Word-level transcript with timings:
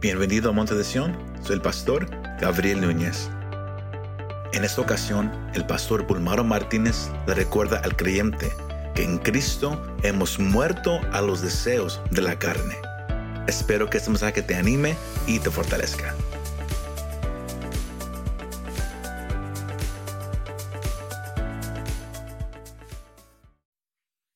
Bienvenido 0.00 0.48
a 0.48 0.52
Monte 0.54 0.74
de 0.74 0.82
Sion, 0.82 1.14
soy 1.42 1.56
el 1.56 1.60
pastor 1.60 2.08
Gabriel 2.40 2.80
Núñez. 2.80 3.28
En 4.54 4.64
esta 4.64 4.80
ocasión, 4.80 5.30
el 5.52 5.66
pastor 5.66 6.06
Pulmaro 6.06 6.42
Martínez 6.42 7.10
le 7.26 7.34
recuerda 7.34 7.80
al 7.84 7.94
creyente 7.94 8.50
que 8.94 9.04
en 9.04 9.18
Cristo 9.18 9.78
hemos 10.02 10.38
muerto 10.38 10.98
a 11.12 11.20
los 11.20 11.42
deseos 11.42 12.00
de 12.12 12.22
la 12.22 12.38
carne. 12.38 12.78
Espero 13.46 13.90
que 13.90 13.98
este 13.98 14.08
mensaje 14.08 14.40
te 14.40 14.54
anime 14.54 14.96
y 15.26 15.38
te 15.38 15.50
fortalezca. 15.50 16.14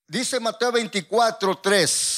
Dice 0.06 0.38
Mateo 0.40 0.72
24, 0.72 1.56
3. 1.56 2.13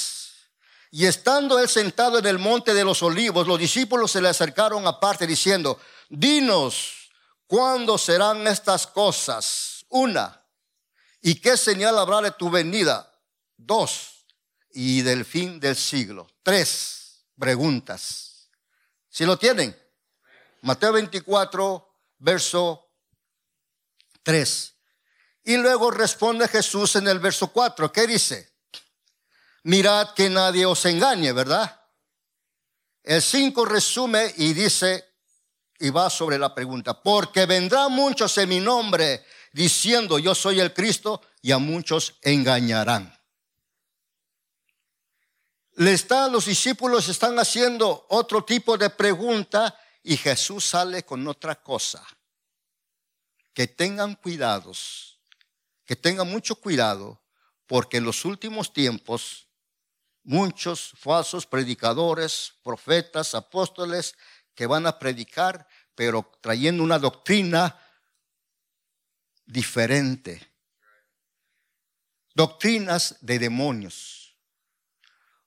Y 0.96 1.04
estando 1.04 1.58
él 1.58 1.68
sentado 1.68 2.18
en 2.18 2.24
el 2.24 2.38
monte 2.38 2.72
de 2.72 2.82
los 2.82 3.02
olivos, 3.02 3.46
los 3.46 3.58
discípulos 3.58 4.10
se 4.10 4.22
le 4.22 4.30
acercaron 4.30 4.86
aparte 4.86 5.26
diciendo, 5.26 5.78
dinos, 6.08 7.10
¿cuándo 7.46 7.98
serán 7.98 8.46
estas 8.46 8.86
cosas? 8.86 9.84
Una, 9.90 10.42
¿y 11.20 11.34
qué 11.34 11.58
señal 11.58 11.98
habrá 11.98 12.22
de 12.22 12.30
tu 12.30 12.48
venida? 12.48 13.12
Dos, 13.58 14.24
y 14.72 15.02
del 15.02 15.26
fin 15.26 15.60
del 15.60 15.76
siglo. 15.76 16.28
Tres 16.42 17.26
preguntas. 17.38 18.48
¿Si 19.10 19.26
lo 19.26 19.38
tienen? 19.38 19.76
Mateo 20.62 20.94
24, 20.94 21.94
verso 22.20 22.88
3. 24.22 24.74
Y 25.44 25.58
luego 25.58 25.90
responde 25.90 26.48
Jesús 26.48 26.96
en 26.96 27.06
el 27.06 27.18
verso 27.18 27.48
4. 27.48 27.92
¿Qué 27.92 28.06
dice? 28.06 28.55
Mirad 29.66 30.14
que 30.14 30.30
nadie 30.30 30.64
os 30.64 30.84
engañe, 30.84 31.32
¿verdad? 31.32 31.80
El 33.02 33.20
5 33.20 33.64
resume 33.64 34.32
y 34.36 34.52
dice, 34.52 35.04
y 35.80 35.90
va 35.90 36.08
sobre 36.08 36.38
la 36.38 36.54
pregunta, 36.54 37.02
porque 37.02 37.46
vendrán 37.46 37.90
muchos 37.90 38.38
en 38.38 38.48
mi 38.48 38.60
nombre 38.60 39.24
diciendo 39.52 40.18
yo 40.20 40.34
soy 40.34 40.60
el 40.60 40.72
Cristo 40.72 41.20
y 41.42 41.50
a 41.50 41.58
muchos 41.58 42.14
engañarán. 42.22 43.12
Le 45.74 45.92
están, 45.92 46.30
los 46.30 46.46
discípulos 46.46 47.08
están 47.08 47.36
haciendo 47.38 48.06
otro 48.10 48.44
tipo 48.44 48.78
de 48.78 48.90
pregunta 48.90 49.76
y 50.04 50.16
Jesús 50.16 50.64
sale 50.64 51.04
con 51.04 51.26
otra 51.26 51.60
cosa. 51.60 52.06
Que 53.52 53.66
tengan 53.66 54.14
cuidados, 54.14 55.18
que 55.84 55.96
tengan 55.96 56.30
mucho 56.30 56.54
cuidado, 56.54 57.20
porque 57.66 57.96
en 57.96 58.04
los 58.04 58.24
últimos 58.24 58.72
tiempos 58.72 59.45
muchos 60.26 60.92
falsos 60.96 61.46
predicadores, 61.46 62.54
profetas, 62.62 63.34
apóstoles 63.34 64.16
que 64.54 64.66
van 64.66 64.86
a 64.86 64.98
predicar, 64.98 65.66
pero 65.94 66.30
trayendo 66.40 66.82
una 66.82 66.98
doctrina 66.98 67.80
diferente. 69.46 70.52
Doctrinas 72.34 73.16
de 73.20 73.38
demonios. 73.38 74.36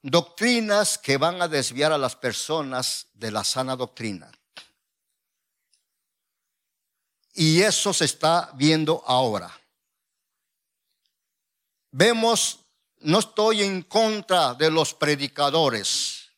Doctrinas 0.01 0.97
que 0.97 1.17
van 1.17 1.41
a 1.41 1.49
desviar 1.49 1.91
a 1.91 1.97
las 1.97 2.15
personas 2.15 3.07
de 3.13 3.31
la 3.31 3.43
sana 3.43 3.75
doctrina. 3.75 4.31
Y 7.33 7.61
eso 7.61 7.93
se 7.93 8.05
está 8.05 8.51
viendo 8.55 9.03
ahora. 9.05 9.51
Vemos 11.91 12.65
no 13.01 13.19
estoy 13.19 13.63
en 13.63 13.83
contra 13.83 14.53
de 14.53 14.69
los 14.69 14.93
predicadores. 14.93 16.29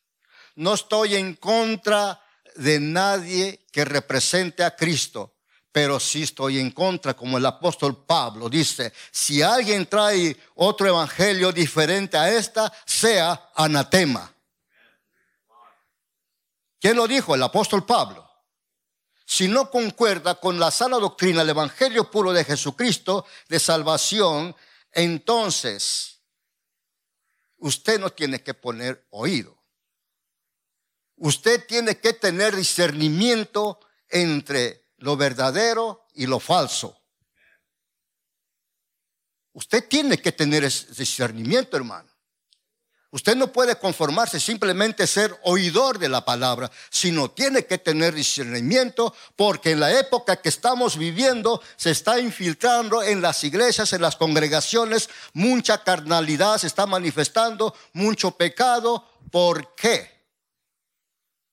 No 0.54 0.74
estoy 0.74 1.16
en 1.16 1.34
contra 1.36 2.20
de 2.56 2.78
nadie 2.78 3.66
que 3.72 3.84
represente 3.84 4.62
a 4.62 4.76
Cristo. 4.76 5.34
Pero 5.72 5.98
sí 5.98 6.24
estoy 6.24 6.58
en 6.58 6.70
contra, 6.70 7.14
como 7.14 7.38
el 7.38 7.46
apóstol 7.46 8.04
Pablo 8.04 8.50
dice, 8.50 8.92
si 9.10 9.40
alguien 9.40 9.86
trae 9.86 10.36
otro 10.56 10.86
evangelio 10.86 11.50
diferente 11.50 12.18
a 12.18 12.30
esta, 12.30 12.70
sea 12.84 13.50
anatema. 13.54 14.30
¿Quién 16.78 16.96
lo 16.96 17.08
dijo? 17.08 17.34
El 17.34 17.42
apóstol 17.42 17.86
Pablo. 17.86 18.28
Si 19.24 19.48
no 19.48 19.70
concuerda 19.70 20.34
con 20.34 20.60
la 20.60 20.70
sana 20.70 20.98
doctrina, 20.98 21.40
el 21.40 21.48
evangelio 21.48 22.10
puro 22.10 22.34
de 22.34 22.44
Jesucristo 22.44 23.24
de 23.48 23.58
salvación, 23.58 24.54
entonces 24.92 26.12
usted 27.62 27.98
no 27.98 28.10
tiene 28.10 28.42
que 28.42 28.54
poner 28.54 29.06
oído. 29.10 29.56
Usted 31.16 31.64
tiene 31.66 31.98
que 31.98 32.12
tener 32.12 32.56
discernimiento 32.56 33.78
entre 34.08 34.90
lo 34.98 35.16
verdadero 35.16 36.06
y 36.14 36.26
lo 36.26 36.40
falso. 36.40 37.00
Usted 39.52 39.86
tiene 39.88 40.18
que 40.18 40.32
tener 40.32 40.64
ese 40.64 40.92
discernimiento, 40.94 41.76
hermano. 41.76 42.11
Usted 43.14 43.36
no 43.36 43.52
puede 43.52 43.76
conformarse 43.76 44.40
simplemente 44.40 45.06
ser 45.06 45.38
oidor 45.42 45.98
de 45.98 46.08
la 46.08 46.24
palabra, 46.24 46.70
sino 46.88 47.30
tiene 47.30 47.66
que 47.66 47.76
tener 47.76 48.14
discernimiento 48.14 49.14
porque 49.36 49.72
en 49.72 49.80
la 49.80 49.92
época 49.98 50.40
que 50.40 50.48
estamos 50.48 50.96
viviendo 50.96 51.60
se 51.76 51.90
está 51.90 52.18
infiltrando 52.18 53.02
en 53.02 53.20
las 53.20 53.44
iglesias, 53.44 53.92
en 53.92 54.00
las 54.00 54.16
congregaciones, 54.16 55.10
mucha 55.34 55.84
carnalidad 55.84 56.56
se 56.56 56.68
está 56.68 56.86
manifestando, 56.86 57.74
mucho 57.92 58.30
pecado. 58.30 59.06
¿Por 59.30 59.74
qué? 59.74 60.10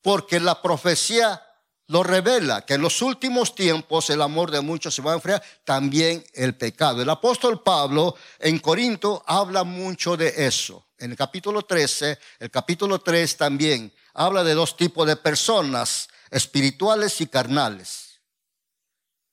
Porque 0.02 0.40
la 0.40 0.62
profecía 0.62 1.44
lo 1.88 2.04
revela, 2.04 2.66
que 2.66 2.76
en 2.76 2.82
los 2.82 3.02
últimos 3.02 3.54
tiempos 3.54 4.10
el 4.10 4.22
amor 4.22 4.50
de 4.50 4.62
muchos 4.62 4.96
se 4.96 5.02
va 5.02 5.12
a 5.12 5.16
enfriar, 5.16 5.44
también 5.66 6.24
el 6.36 6.56
pecado. 6.56 7.02
El 7.02 7.10
apóstol 7.10 7.62
Pablo 7.62 8.16
en 8.40 8.60
Corinto 8.60 9.22
habla 9.28 9.66
mucho 9.66 10.16
de 10.16 10.34
eso 10.38 10.86
en 11.00 11.12
el 11.12 11.18
capítulo 11.18 11.64
13, 11.64 12.20
el 12.40 12.52
capítulo 12.52 13.00
3 13.00 13.38
también 13.38 13.94
habla 14.14 14.44
de 14.44 14.54
dos 14.54 14.76
tipos 14.76 15.08
de 15.08 15.16
personas, 15.16 16.10
espirituales 16.30 17.22
y 17.22 17.28
carnales. 17.28 18.20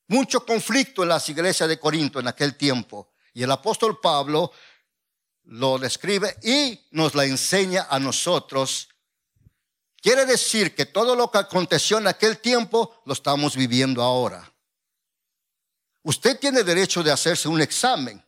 Mucho 0.09 0.47
conflicto 0.47 1.03
en 1.03 1.09
las 1.09 1.29
iglesias 1.29 1.69
de 1.69 1.79
Corinto 1.79 2.21
en 2.21 2.29
aquel 2.29 2.57
tiempo. 2.57 3.13
Y 3.35 3.43
el 3.43 3.51
apóstol 3.51 4.01
Pablo 4.01 4.53
lo 5.45 5.79
describe 5.79 6.37
y 6.43 6.81
nos 6.93 7.15
la 7.15 7.25
enseña 7.25 7.87
a 7.91 7.99
nosotros. 7.99 8.89
Quiere 10.01 10.25
decir 10.25 10.75
que 10.75 10.87
todo 10.87 11.17
lo 11.17 11.31
que 11.31 11.39
aconteció 11.39 11.99
en 11.99 12.07
aquel 12.07 12.39
tiempo 12.39 13.03
lo 13.05 13.13
estamos 13.13 13.57
viviendo 13.57 14.03
ahora. 14.03 14.53
Usted 16.03 16.39
tiene 16.39 16.63
derecho 16.63 17.03
de 17.03 17.11
hacerse 17.11 17.49
un 17.49 17.61
examen 17.61 18.25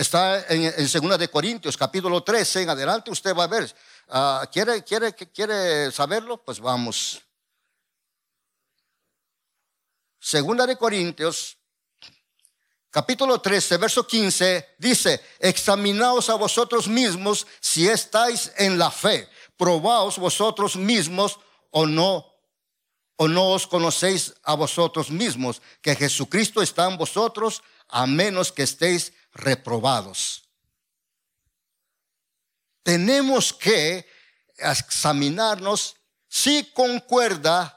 Está 0.00 0.46
en, 0.48 0.62
en 0.64 0.88
Segunda 0.88 1.18
de 1.18 1.28
Corintios, 1.28 1.76
capítulo 1.76 2.22
13, 2.22 2.62
en 2.62 2.70
adelante 2.70 3.10
usted 3.10 3.36
va 3.36 3.44
a 3.44 3.48
ver. 3.48 3.64
Uh, 4.08 4.50
¿quiere, 4.50 4.82
quiere, 4.82 5.12
¿Quiere 5.12 5.92
saberlo? 5.92 6.42
Pues 6.42 6.58
vamos. 6.58 7.20
Segunda 10.18 10.66
de 10.66 10.78
Corintios, 10.78 11.58
capítulo 12.88 13.42
13, 13.42 13.76
verso 13.76 14.06
15, 14.06 14.76
dice, 14.78 15.20
examinaos 15.38 16.30
a 16.30 16.34
vosotros 16.36 16.88
mismos 16.88 17.46
si 17.60 17.86
estáis 17.86 18.54
en 18.56 18.78
la 18.78 18.90
fe, 18.90 19.28
probaos 19.58 20.16
vosotros 20.16 20.76
mismos 20.76 21.38
o 21.68 21.84
no, 21.84 22.24
o 23.16 23.28
no 23.28 23.50
os 23.50 23.66
conocéis 23.66 24.32
a 24.44 24.54
vosotros 24.54 25.10
mismos, 25.10 25.60
que 25.82 25.94
Jesucristo 25.94 26.62
está 26.62 26.90
en 26.90 26.96
vosotros, 26.96 27.62
a 27.86 28.06
menos 28.06 28.50
que 28.50 28.62
estéis 28.62 29.12
reprobados. 29.32 30.48
Tenemos 32.82 33.52
que 33.52 34.08
examinarnos 34.56 35.96
si 36.28 36.70
concuerda 36.72 37.76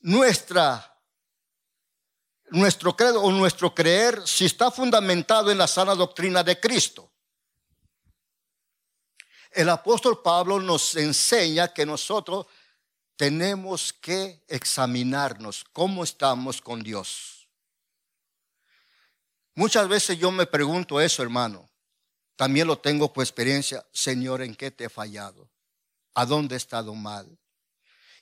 nuestra 0.00 0.86
nuestro 2.50 2.96
credo 2.96 3.22
o 3.22 3.30
nuestro 3.30 3.74
creer 3.74 4.26
si 4.26 4.44
está 4.44 4.70
fundamentado 4.70 5.50
en 5.50 5.58
la 5.58 5.66
sana 5.66 5.94
doctrina 5.94 6.42
de 6.42 6.58
Cristo. 6.58 7.12
El 9.52 9.68
apóstol 9.68 10.20
Pablo 10.22 10.60
nos 10.60 10.94
enseña 10.96 11.72
que 11.72 11.86
nosotros 11.86 12.46
tenemos 13.16 13.92
que 13.92 14.44
examinarnos 14.48 15.64
cómo 15.72 16.04
estamos 16.04 16.60
con 16.60 16.82
Dios. 16.82 17.39
Muchas 19.54 19.88
veces 19.88 20.18
yo 20.18 20.30
me 20.30 20.46
pregunto 20.46 21.00
eso, 21.00 21.22
hermano. 21.22 21.68
También 22.36 22.66
lo 22.66 22.78
tengo 22.78 23.12
por 23.12 23.22
experiencia. 23.22 23.86
Señor, 23.92 24.42
¿en 24.42 24.54
qué 24.54 24.70
te 24.70 24.84
he 24.84 24.88
fallado? 24.88 25.50
¿A 26.14 26.24
dónde 26.24 26.54
he 26.54 26.58
estado 26.58 26.94
mal? 26.94 27.38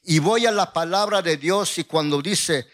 Y 0.03 0.19
voy 0.19 0.47
a 0.47 0.51
la 0.51 0.73
palabra 0.73 1.23
de 1.23 1.37
Dios 1.37 1.79
y 1.79 1.85
cuando 1.85 2.21
dice, 2.23 2.69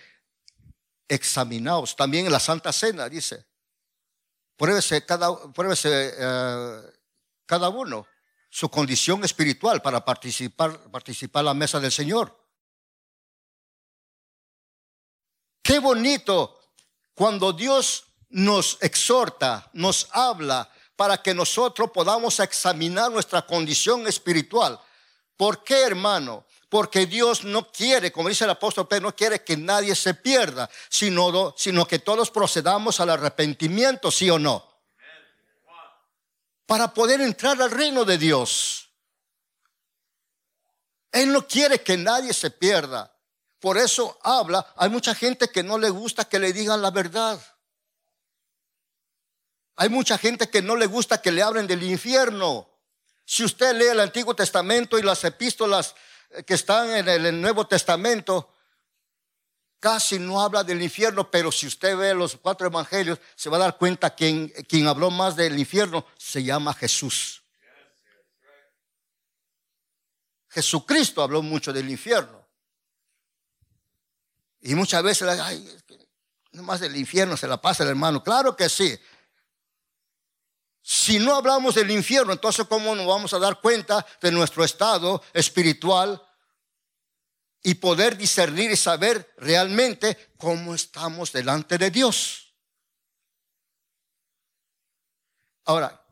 examinaos, 1.09 1.97
también 1.97 2.27
en 2.27 2.33
la 2.33 2.41
Santa 2.41 2.73
Cena 2.73 3.09
dice, 3.09 3.47
pruébese 4.57 5.05
cada, 5.05 5.53
pruébese, 5.53 6.15
eh, 6.19 6.83
cada 7.47 7.69
uno 7.69 8.07
su 8.51 8.69
condición 8.69 9.25
espiritual 9.25 9.83
para 9.83 10.05
participar, 10.05 10.79
participar 10.91 11.45
la 11.45 11.55
mesa 11.55 11.81
del 11.81 11.91
Señor. 11.91 12.41
Qué 15.61 15.81
bonito 15.81 16.61
cuando 17.15 17.53
Dios 17.53 18.14
nos 18.35 18.79
exhorta, 18.81 19.71
nos 19.73 20.09
habla 20.11 20.69
para 20.97 21.23
que 21.23 21.33
nosotros 21.33 21.91
podamos 21.93 22.41
examinar 22.41 23.11
nuestra 23.11 23.43
condición 23.43 24.07
espiritual. 24.07 24.79
¿Por 25.37 25.63
qué, 25.63 25.83
hermano? 25.83 26.45
Porque 26.69 27.07
Dios 27.07 27.45
no 27.45 27.71
quiere, 27.71 28.11
como 28.11 28.29
dice 28.29 28.45
el 28.45 28.51
apóstol 28.51 28.89
Pedro, 28.89 29.03
no 29.05 29.17
quiere 29.17 29.43
que 29.45 29.57
nadie 29.57 29.95
se 29.95 30.15
pierda, 30.15 30.69
sino, 30.89 31.55
que 31.89 31.99
todos 32.01 32.31
procedamos 32.31 32.99
al 32.99 33.11
arrepentimiento, 33.11 34.11
sí 34.11 34.29
o 34.29 34.39
no 34.39 34.75
para 36.67 36.95
poder 36.95 37.21
entrar 37.21 37.61
al 37.61 37.71
reino 37.71 38.05
de 38.05 38.17
Dios. 38.19 38.89
Él 41.13 41.31
no 41.31 41.47
quiere 41.47 41.83
que 41.83 41.97
nadie 41.97 42.33
se 42.33 42.51
pierda. 42.51 43.15
Por 43.61 43.79
eso 43.79 44.19
habla, 44.23 44.73
hay 44.77 44.89
mucha 44.89 45.15
gente 45.15 45.49
que 45.51 45.63
no 45.63 45.79
le 45.79 45.91
gusta 45.91 46.25
que 46.25 46.39
le 46.39 46.53
digan 46.53 46.83
la 46.83 46.91
verdad. 46.91 47.39
Hay 49.77 49.89
mucha 49.89 50.19
gente 50.19 50.49
que 50.49 50.63
no 50.63 50.77
le 50.77 50.87
gusta 50.87 51.21
que 51.21 51.33
le 51.33 51.43
hablen 51.43 51.67
del 51.67 51.83
infierno. 51.83 52.69
Si 53.25 53.45
usted 53.45 53.75
lee 53.75 53.87
el 53.87 54.01
Antiguo 54.01 54.35
Testamento 54.35 54.99
y 54.99 55.03
las 55.03 55.25
epístolas 55.25 55.95
que 56.47 56.55
están 56.55 56.91
en 56.91 57.09
el 57.09 57.41
Nuevo 57.41 57.67
Testamento, 57.67 58.55
casi 59.85 60.19
no 60.19 60.41
habla 60.41 60.65
del 60.65 60.81
infierno, 60.81 61.31
pero 61.31 61.53
si 61.53 61.67
usted 61.67 61.97
ve 61.97 62.15
los 62.15 62.37
cuatro 62.37 62.67
evangelios, 62.67 63.19
se 63.35 63.51
va 63.51 63.57
a 63.57 63.61
dar 63.61 63.77
cuenta 63.77 64.15
que 64.15 64.51
quien, 64.69 64.87
habló 64.87 65.11
más 65.11 65.37
del 65.37 65.59
infierno 65.59 66.07
se 66.17 66.43
llama 66.43 66.73
Jesús. 66.73 67.43
Jesucristo 70.49 71.21
habló 71.23 71.43
mucho 71.43 71.73
del 71.73 71.91
infierno. 71.91 72.47
Y 74.61 74.75
muchas 74.75 75.03
veces, 75.03 75.29
ay, 75.29 75.69
es 75.77 75.83
que 75.83 75.99
más 76.63 76.81
del 76.81 76.97
infierno 76.97 77.37
se 77.37 77.49
la 77.49 77.61
pasa 77.61 77.83
el 77.83 77.91
hermano. 77.91 78.23
Claro 78.23 78.57
que 78.57 78.69
sí. 78.69 78.99
Si 80.87 81.19
no 81.19 81.35
hablamos 81.35 81.75
del 81.75 81.91
infierno, 81.91 82.35
entonces 82.35 82.67
¿cómo 82.69 82.95
nos 82.95 83.07
vamos 83.07 83.33
a 83.33 83.39
dar 83.39 83.59
cuenta 83.63 84.05
de 84.21 84.31
nuestro 84.31 84.63
estado 84.63 85.23
espiritual 85.33 86.21
y 87.67 87.77
poder 87.77 88.19
discernir 88.19 88.71
y 88.71 88.77
saber 88.77 89.33
realmente 89.39 90.35
cómo 90.37 90.75
estamos 90.75 91.33
delante 91.33 91.79
de 91.79 91.91
Dios. 91.91 92.55
Ahora, 95.65 96.07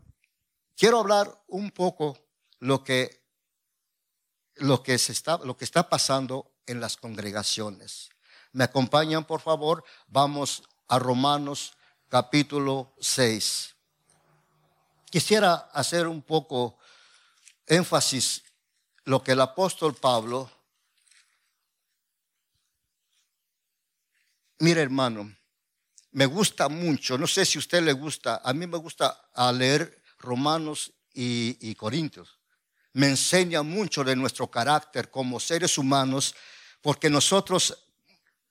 quiero 0.75 1.01
hablar 1.01 1.45
un 1.49 1.71
poco 1.71 2.19
lo 2.59 2.83
que, 2.83 3.29
lo 4.55 4.83
que, 4.83 4.97
se 4.97 5.13
está, 5.13 5.37
lo 5.45 5.59
que 5.59 5.67
está 5.67 5.91
pasando 5.91 6.55
en 6.65 6.81
las 6.81 6.97
congregaciones. 6.97 8.09
¿Me 8.53 8.65
acompañan, 8.65 9.27
por 9.27 9.43
favor? 9.43 9.85
Vamos 10.07 10.63
a 10.89 10.99
Romanos 10.99 11.77
capítulo 12.09 12.95
6. 12.99 13.77
Quisiera 15.13 15.69
hacer 15.75 16.09
un 16.09 16.23
poco 16.23 16.79
énfasis 17.67 18.43
lo 19.05 19.23
que 19.23 19.33
el 19.33 19.43
apóstol 19.43 19.95
Pablo 19.95 20.51
Mire, 24.61 24.81
hermano, 24.81 25.35
me 26.13 26.25
gusta 26.25 26.69
mucho, 26.69 27.19
no 27.19 27.27
sé 27.27 27.45
si 27.45 27.59
a 27.59 27.61
usted 27.61 27.83
le 27.83 27.93
gusta, 27.93 28.41
a 28.45 28.55
mí 28.55 28.65
me 28.69 28.79
gusta 28.79 29.21
leer 29.53 30.01
Romanos 30.21 30.93
y, 31.13 31.59
y 31.61 31.75
Corintios. 31.75 32.39
Me 32.93 33.09
enseña 33.09 33.65
mucho 33.65 34.05
de 34.05 34.15
nuestro 34.15 34.49
carácter 34.49 35.11
como 35.11 35.41
seres 35.41 35.77
humanos, 35.79 36.37
porque 36.81 37.11
nosotros 37.11 37.77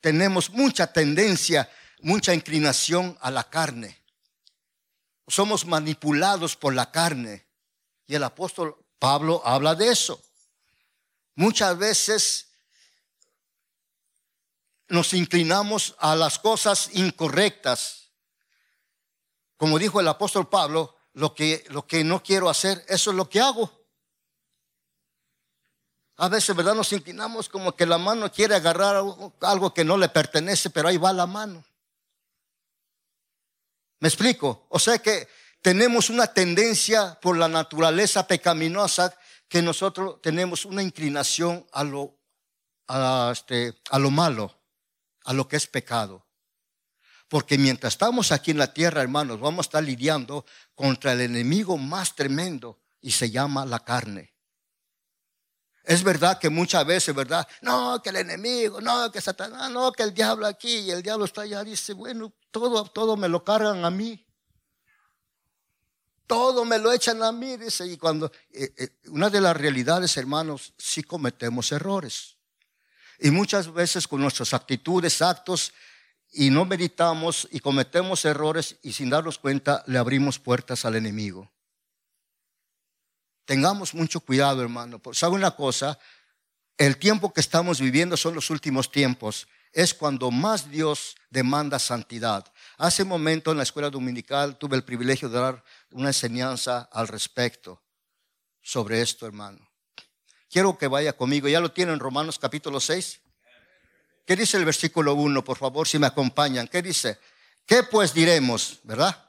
tenemos 0.01 0.49
mucha 0.49 0.91
tendencia, 0.91 1.69
mucha 2.01 2.33
inclinación 2.33 3.17
a 3.21 3.31
la 3.31 3.45
carne. 3.45 4.00
Somos 5.27 5.65
manipulados 5.65 6.55
por 6.55 6.73
la 6.73 6.91
carne. 6.91 7.45
Y 8.07 8.15
el 8.15 8.23
apóstol 8.23 8.75
Pablo 8.99 9.41
habla 9.45 9.75
de 9.75 9.89
eso. 9.89 10.21
Muchas 11.35 11.77
veces 11.77 12.49
nos 14.89 15.13
inclinamos 15.13 15.95
a 15.99 16.15
las 16.15 16.37
cosas 16.37 16.89
incorrectas. 16.93 18.09
Como 19.57 19.79
dijo 19.79 19.99
el 19.99 20.07
apóstol 20.07 20.49
Pablo, 20.49 20.95
lo 21.13 21.33
que, 21.33 21.63
lo 21.69 21.87
que 21.87 22.03
no 22.03 22.21
quiero 22.21 22.49
hacer, 22.49 22.83
eso 22.87 23.11
es 23.11 23.15
lo 23.15 23.29
que 23.29 23.39
hago. 23.39 23.71
A 26.17 26.29
veces, 26.29 26.55
¿verdad? 26.55 26.75
Nos 26.75 26.93
inclinamos 26.93 27.49
como 27.49 27.75
que 27.75 27.85
la 27.85 27.97
mano 27.97 28.31
quiere 28.31 28.53
agarrar 28.53 29.03
algo 29.41 29.73
que 29.73 29.83
no 29.83 29.97
le 29.97 30.09
pertenece, 30.09 30.69
pero 30.69 30.87
ahí 30.87 30.97
va 30.97 31.13
la 31.13 31.25
mano. 31.25 31.63
¿Me 34.01 34.09
explico? 34.09 34.67
O 34.69 34.79
sea 34.79 34.99
que 34.99 35.27
tenemos 35.61 36.09
una 36.09 36.27
tendencia 36.27 37.17
por 37.21 37.37
la 37.37 37.47
naturaleza 37.47 38.27
pecaminosa 38.27 39.15
que 39.47 39.61
nosotros 39.61 40.21
tenemos 40.21 40.65
una 40.65 40.83
inclinación 40.83 41.65
a 41.71 41.83
lo, 41.83 42.19
a, 42.87 43.29
este, 43.31 43.73
a 43.89 43.97
lo 43.97 44.11
malo 44.11 44.61
a 45.25 45.33
lo 45.33 45.47
que 45.47 45.55
es 45.55 45.67
pecado. 45.67 46.27
Porque 47.27 47.57
mientras 47.57 47.93
estamos 47.93 48.31
aquí 48.31 48.51
en 48.51 48.57
la 48.57 48.73
tierra, 48.73 49.01
hermanos, 49.01 49.39
vamos 49.39 49.65
a 49.65 49.67
estar 49.67 49.83
lidiando 49.83 50.45
contra 50.75 51.13
el 51.13 51.21
enemigo 51.21 51.77
más 51.77 52.15
tremendo 52.15 52.81
y 52.99 53.11
se 53.11 53.31
llama 53.31 53.65
la 53.65 53.79
carne. 53.79 54.30
Es 55.83 56.03
verdad 56.03 56.37
que 56.39 56.49
muchas 56.49 56.85
veces, 56.85 57.13
¿verdad? 57.15 57.47
No, 57.61 58.01
que 58.01 58.09
el 58.09 58.17
enemigo, 58.17 58.79
no, 58.81 59.11
que 59.11 59.19
Satanás, 59.19 59.71
no, 59.71 59.91
que 59.91 60.03
el 60.03 60.13
diablo 60.13 60.45
aquí 60.45 60.77
y 60.77 60.91
el 60.91 61.01
diablo 61.01 61.25
está 61.25 61.41
allá. 61.41 61.63
Dice, 61.63 61.93
bueno, 61.93 62.33
todo, 62.51 62.85
todo 62.85 63.17
me 63.17 63.27
lo 63.27 63.43
cargan 63.43 63.83
a 63.83 63.89
mí. 63.89 64.25
Todo 66.27 66.63
me 66.63 66.77
lo 66.77 66.93
echan 66.93 67.21
a 67.23 67.31
mí, 67.31 67.57
dice. 67.57 67.85
Y 67.87 67.97
cuando, 67.97 68.31
eh, 68.51 68.73
eh, 68.77 68.89
una 69.07 69.29
de 69.29 69.41
las 69.41 69.57
realidades, 69.57 70.15
hermanos, 70.17 70.73
sí 70.77 71.03
cometemos 71.03 71.71
errores. 71.71 72.37
Y 73.19 73.31
muchas 73.31 73.73
veces 73.73 74.07
con 74.07 74.21
nuestras 74.21 74.53
actitudes, 74.53 75.21
actos, 75.21 75.73
y 76.31 76.49
no 76.49 76.65
meditamos 76.65 77.47
y 77.51 77.59
cometemos 77.59 78.23
errores 78.25 78.77
y 78.81 78.93
sin 78.93 79.09
darnos 79.09 79.37
cuenta 79.37 79.83
le 79.87 79.97
abrimos 79.97 80.39
puertas 80.39 80.85
al 80.85 80.95
enemigo. 80.95 81.51
Tengamos 83.51 83.93
mucho 83.93 84.21
cuidado, 84.21 84.61
hermano. 84.61 85.01
¿Sabe 85.11 85.35
una 85.35 85.51
cosa? 85.51 85.99
El 86.77 86.95
tiempo 86.95 87.33
que 87.33 87.41
estamos 87.41 87.81
viviendo 87.81 88.15
son 88.15 88.33
los 88.33 88.49
últimos 88.49 88.89
tiempos. 88.89 89.45
Es 89.73 89.93
cuando 89.93 90.31
más 90.31 90.71
Dios 90.71 91.17
demanda 91.29 91.77
santidad. 91.77 92.45
Hace 92.77 93.03
un 93.03 93.09
momento 93.09 93.51
en 93.51 93.57
la 93.57 93.63
escuela 93.63 93.89
dominical 93.89 94.57
tuve 94.57 94.77
el 94.77 94.85
privilegio 94.85 95.27
de 95.27 95.37
dar 95.37 95.65
una 95.91 96.07
enseñanza 96.07 96.87
al 96.93 97.09
respecto 97.09 97.83
sobre 98.61 99.01
esto, 99.01 99.25
hermano. 99.25 99.69
Quiero 100.49 100.77
que 100.77 100.87
vaya 100.87 101.11
conmigo. 101.11 101.49
¿Ya 101.49 101.59
lo 101.59 101.73
tienen 101.73 101.95
en 101.95 101.99
Romanos 101.99 102.39
capítulo 102.39 102.79
6? 102.79 103.19
¿Qué 104.25 104.37
dice 104.37 104.55
el 104.55 104.63
versículo 104.63 105.13
1, 105.15 105.43
por 105.43 105.57
favor, 105.57 105.85
si 105.89 105.99
me 105.99 106.07
acompañan? 106.07 106.69
¿Qué 106.69 106.81
dice? 106.81 107.19
¿Qué 107.65 107.83
pues 107.83 108.13
diremos? 108.13 108.79
¿Verdad? 108.83 109.25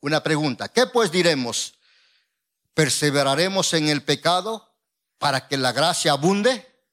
Una 0.00 0.20
pregunta. 0.20 0.66
¿Qué 0.66 0.88
pues 0.88 1.12
diremos? 1.12 1.75
¿Perseveraremos 2.76 3.72
en 3.72 3.88
el 3.88 4.04
pecado 4.04 4.76
para 5.16 5.48
que 5.48 5.56
la 5.56 5.72
gracia 5.72 6.12
abunde? 6.12 6.84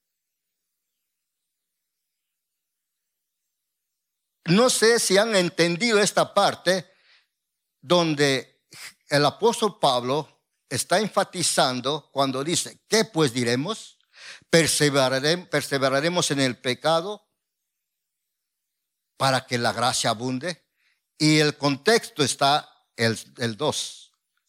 No 4.46 4.70
sé 4.70 4.98
si 4.98 5.18
han 5.18 5.36
entendido 5.36 6.00
esta 6.00 6.32
parte 6.32 6.90
donde 7.82 8.64
el 9.10 9.26
apóstol 9.26 9.78
Pablo 9.78 10.46
está 10.70 11.00
enfatizando 11.00 12.08
cuando 12.10 12.42
dice, 12.42 12.80
¿qué 12.88 13.04
pues 13.04 13.34
diremos? 13.34 13.98
¿Perseveraremos 14.48 16.30
en 16.30 16.40
el 16.40 16.56
pecado 16.62 17.28
para 19.18 19.44
que 19.44 19.58
la 19.58 19.74
gracia 19.74 20.08
abunde? 20.08 20.66
Y 21.18 21.40
el 21.40 21.58
contexto 21.58 22.24
está 22.24 22.88
el 22.96 23.56
2. 23.58 24.03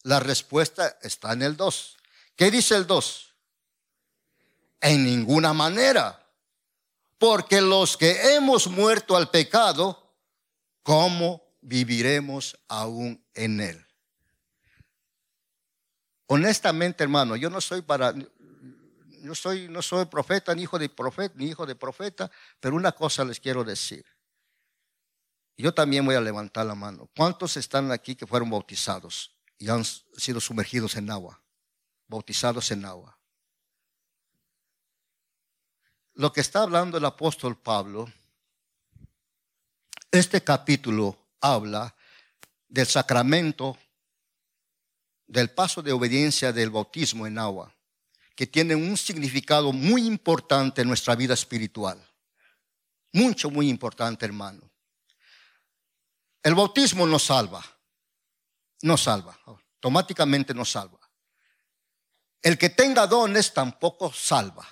La 0.05 0.19
respuesta 0.19 0.99
está 1.01 1.33
en 1.33 1.41
el 1.41 1.57
2. 1.57 1.97
¿Qué 2.35 2.51
dice 2.51 2.75
el 2.75 2.85
2? 2.85 3.33
En 4.81 5.03
ninguna 5.03 5.51
manera. 5.51 6.23
Porque 7.17 7.59
los 7.59 7.97
que 7.97 8.35
hemos 8.35 8.67
muerto 8.67 9.17
al 9.17 9.31
pecado, 9.31 10.13
¿cómo 10.83 11.41
viviremos 11.59 12.55
aún 12.67 13.25
en 13.33 13.59
él? 13.59 13.87
Honestamente, 16.27 17.03
hermano, 17.03 17.35
yo 17.35 17.49
no 17.49 17.59
soy 17.59 17.81
para, 17.81 18.13
yo 19.23 19.33
soy, 19.33 19.67
no 19.69 19.81
soy 19.81 20.05
profeta, 20.05 20.53
ni 20.53 20.63
hijo 20.63 20.77
de 20.77 20.89
profeta, 20.89 21.33
ni 21.35 21.47
hijo 21.47 21.65
de 21.65 21.75
profeta, 21.75 22.29
pero 22.59 22.75
una 22.75 22.91
cosa 22.91 23.25
les 23.25 23.39
quiero 23.39 23.63
decir. 23.63 24.05
Yo 25.57 25.73
también 25.73 26.05
voy 26.05 26.13
a 26.13 26.21
levantar 26.21 26.63
la 26.67 26.75
mano. 26.75 27.09
¿Cuántos 27.17 27.57
están 27.57 27.91
aquí 27.91 28.15
que 28.15 28.27
fueron 28.27 28.51
bautizados 28.51 29.34
y 29.57 29.69
han 29.69 29.83
sido 29.83 30.39
sumergidos 30.39 30.95
en 30.95 31.09
agua? 31.09 31.41
bautizados 32.07 32.71
en 32.71 32.85
agua. 32.85 33.17
Lo 36.13 36.31
que 36.31 36.41
está 36.41 36.61
hablando 36.61 36.97
el 36.97 37.05
apóstol 37.05 37.57
Pablo, 37.57 38.11
este 40.11 40.41
capítulo 40.43 41.17
habla 41.41 41.93
del 42.67 42.87
sacramento 42.87 43.77
del 45.27 45.49
paso 45.49 45.81
de 45.81 45.91
obediencia 45.91 46.53
del 46.53 46.69
bautismo 46.69 47.27
en 47.27 47.37
agua, 47.37 47.73
que 48.35 48.47
tiene 48.47 48.75
un 48.75 48.95
significado 48.95 49.73
muy 49.73 50.05
importante 50.05 50.81
en 50.81 50.87
nuestra 50.87 51.15
vida 51.15 51.33
espiritual. 51.33 51.99
Mucho, 53.11 53.49
muy 53.49 53.69
importante, 53.69 54.25
hermano. 54.25 54.69
El 56.43 56.53
bautismo 56.53 57.07
nos 57.07 57.23
salva, 57.23 57.65
nos 58.85 59.01
salva, 59.01 59.37
automáticamente 59.45 60.53
nos 60.53 60.71
salva. 60.71 60.99
El 62.41 62.57
que 62.57 62.69
tenga 62.69 63.07
dones 63.07 63.51
tampoco 63.51 64.13
salva. 64.13 64.65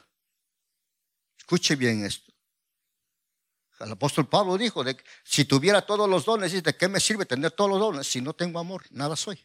Escuche 1.36 1.76
bien 1.76 2.06
esto. 2.06 2.32
El 3.80 3.92
apóstol 3.92 4.30
Pablo 4.30 4.56
dijo, 4.56 4.84
de, 4.84 4.96
si 5.24 5.46
tuviera 5.46 5.84
todos 5.84 6.08
los 6.08 6.26
dones, 6.26 6.52
¿de 6.62 6.78
qué 6.78 6.88
me 6.88 7.00
sirve 7.00 7.26
tener 7.26 7.52
todos 7.52 7.72
los 7.72 7.80
dones? 7.80 8.08
Si 8.08 8.22
no 8.22 8.34
tengo 8.34 8.60
amor, 8.60 8.86
nada 8.92 9.16
soy. 9.16 9.44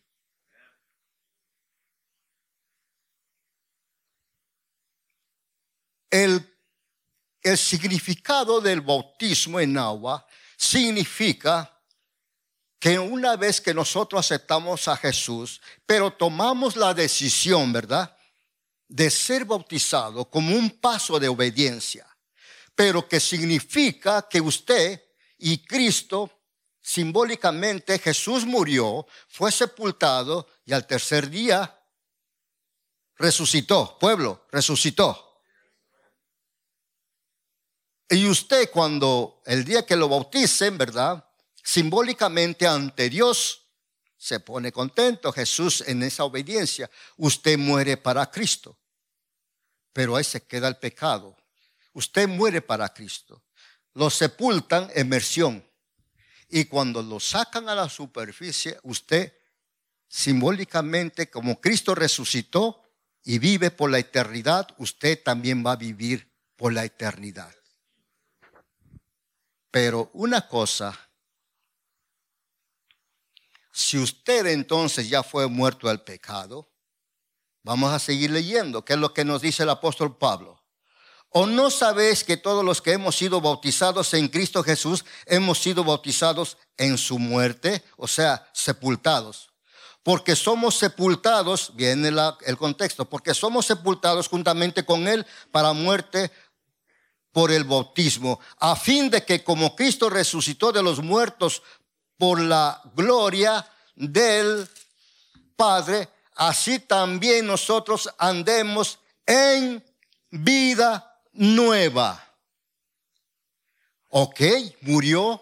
El, 6.11 6.59
el 7.41 7.57
significado 7.57 8.61
del 8.61 8.83
bautismo 8.83 9.61
en 9.61 9.79
agua 9.79 10.27
significa 10.59 11.78
que 12.79 12.99
una 12.99 13.37
vez 13.37 13.61
que 13.61 13.75
nosotros 13.75 14.25
aceptamos 14.25 14.87
a 14.89 14.97
Jesús, 14.97 15.61
pero 15.85 16.13
tomamos 16.13 16.77
la 16.77 16.95
decisión, 16.95 17.73
¿verdad? 17.73 18.17
De 18.87 19.11
ser 19.11 19.45
bautizado 19.45 20.31
como 20.31 20.55
un 20.55 20.71
paso 20.71 21.19
de 21.19 21.29
obediencia, 21.29 22.07
pero 22.75 23.09
que 23.09 23.19
significa 23.19 24.29
que 24.29 24.41
usted 24.41 25.03
y 25.39 25.65
Cristo, 25.65 26.31
simbólicamente 26.81 27.99
Jesús 27.99 28.45
murió, 28.45 29.07
fue 29.29 29.51
sepultado 29.51 30.49
y 30.65 30.73
al 30.73 30.87
tercer 30.87 31.29
día 31.29 31.75
resucitó, 33.17 33.99
pueblo, 33.99 34.47
resucitó. 34.53 35.43
Y 38.09 38.27
usted 38.27 38.71
cuando 38.71 39.43
el 39.45 39.65
día 39.65 39.85
que 39.85 39.97
lo 39.97 40.09
bauticen, 40.09 40.79
¿verdad? 40.79 41.28
Simbólicamente 41.69 42.67
ante 42.67 43.11
Dios 43.11 43.67
se 44.17 44.41
pone 44.41 44.73
contento. 44.73 45.31
Jesús 45.31 45.85
en 45.87 46.03
esa 46.03 46.25
obediencia, 46.25 46.91
usted 47.19 47.59
muere 47.59 47.99
para 47.99 48.31
Cristo. 48.31 48.79
Pero 49.93 50.17
ahí 50.17 50.25
se 50.25 50.47
queda 50.47 50.67
el 50.67 50.79
pecado. 50.79 51.37
Usted 51.93 52.27
muere 52.27 52.63
para 52.63 52.89
Cristo. 52.89 53.45
Lo 53.93 54.09
sepultan 54.09 54.91
emersión. 54.95 55.63
Y 56.49 56.65
cuando 56.65 57.03
lo 57.03 57.21
sacan 57.21 57.69
a 57.69 57.75
la 57.75 57.91
superficie, 57.91 58.79
usted 58.85 59.35
simbólicamente, 60.09 61.29
como 61.29 61.61
Cristo 61.61 61.95
resucitó 61.95 62.83
y 63.23 63.39
vive 63.39 63.71
por 63.71 63.91
la 63.91 63.99
eternidad, 63.99 64.75
usted 64.79 65.23
también 65.23 65.63
va 65.67 65.73
a 65.73 65.77
vivir 65.77 66.33
por 66.57 66.73
la 66.73 66.87
eternidad. 66.87 67.55
Pero 69.71 70.09
una 70.15 70.49
cosa, 70.49 71.08
si 73.79 73.97
usted 73.97 74.47
entonces 74.47 75.09
ya 75.09 75.23
fue 75.23 75.47
muerto 75.47 75.89
al 75.89 76.03
pecado, 76.03 76.69
vamos 77.63 77.93
a 77.93 78.01
seguir 78.01 78.33
leyendo, 78.33 78.85
que 78.85 78.95
es 78.95 78.99
lo 78.99 79.15
que 79.15 79.25
nos 79.25 79.41
dice 79.41 79.63
el 79.63 79.71
apóstol 79.71 80.19
Pablo. 80.19 80.61
¿O 81.29 81.47
no 81.47 81.71
sabéis 81.71 82.25
que 82.25 82.37
todos 82.37 82.65
los 82.65 82.83
que 82.83 82.93
hemos 82.93 83.15
sido 83.15 83.41
bautizados 83.41 84.15
en 84.15 84.29
Cristo 84.29 84.65
Jesús 84.65 85.05
hemos 85.27 85.61
sido 85.61 85.85
bautizados 85.85 86.57
en 86.77 86.99
su 86.99 87.21
muerte, 87.21 87.85
o 87.97 88.09
sea, 88.09 88.51
sepultados? 88.53 89.51
Porque 90.03 90.35
somos 90.35 90.77
sepultados, 90.77 91.71
viene 91.77 92.11
el 92.47 92.57
contexto, 92.57 93.09
porque 93.09 93.33
somos 93.33 93.67
sepultados 93.67 94.27
juntamente 94.27 94.85
con 94.85 95.07
Él 95.07 95.25
para 95.53 95.73
muerte 95.73 96.33
por 97.31 97.53
el 97.53 97.63
bautismo, 97.63 98.41
a 98.59 98.75
fin 98.75 99.11
de 99.11 99.25
que 99.25 99.45
como 99.45 99.77
Cristo 99.77 100.11
resucitó 100.11 100.73
de 100.73 100.83
los 100.83 101.01
muertos 101.01 101.63
por 102.19 102.41
la 102.41 102.83
gloria 102.95 103.67
del 103.95 104.69
Padre, 105.57 106.09
así 106.35 106.81
también 106.81 107.47
nosotros 107.47 108.11
andemos 108.19 108.99
en 109.25 109.83
vida 110.31 111.21
nueva. 111.33 112.25
Ok, 114.11 114.41
murió, 114.83 115.41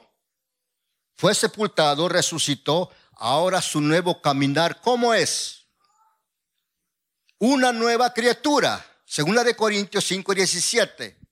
fue 1.17 1.35
sepultado, 1.35 2.09
resucitó, 2.09 2.91
ahora 3.13 3.63
su 3.63 3.81
nuevo 3.81 4.21
caminar, 4.21 4.81
¿cómo 4.81 5.15
es? 5.15 5.67
Una 7.39 7.73
nueva 7.73 8.13
criatura, 8.13 8.85
según 9.05 9.35
la 9.35 9.45
de 9.45 9.57
Corintios 9.57 10.05
5 10.05 10.33
y 10.33 10.37
17. 10.37 11.26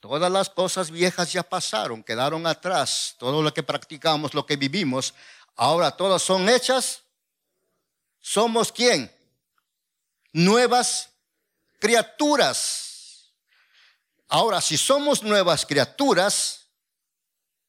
Todas 0.00 0.30
las 0.30 0.50
cosas 0.50 0.90
viejas 0.90 1.32
ya 1.32 1.42
pasaron, 1.42 2.02
quedaron 2.02 2.46
atrás. 2.46 3.14
Todo 3.18 3.42
lo 3.42 3.52
que 3.52 3.62
practicamos, 3.62 4.34
lo 4.34 4.46
que 4.46 4.56
vivimos, 4.56 5.14
ahora 5.56 5.90
todas 5.90 6.22
son 6.22 6.48
hechas. 6.48 7.02
¿Somos 8.20 8.72
quién? 8.72 9.10
Nuevas 10.32 11.10
criaturas. 11.78 13.32
Ahora, 14.28 14.60
si 14.60 14.76
somos 14.76 15.22
nuevas 15.22 15.64
criaturas 15.64 16.66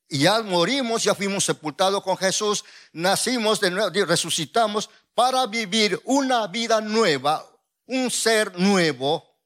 y 0.10 0.19
ya 0.19 0.41
morimos, 0.41 1.03
ya 1.03 1.13
fuimos 1.13 1.46
sepultados 1.46 2.01
con 2.03 2.17
Jesús, 2.17 2.65
nacimos 2.93 3.60
de 3.60 3.72
nuevo, 3.72 3.89
resucitamos 4.05 4.89
para 5.13 5.46
vivir 5.46 6.01
una 6.05 6.48
vida 6.48 6.81
nueva, 6.81 7.46
un 7.86 8.10
ser 8.10 8.57
nuevo 8.57 9.37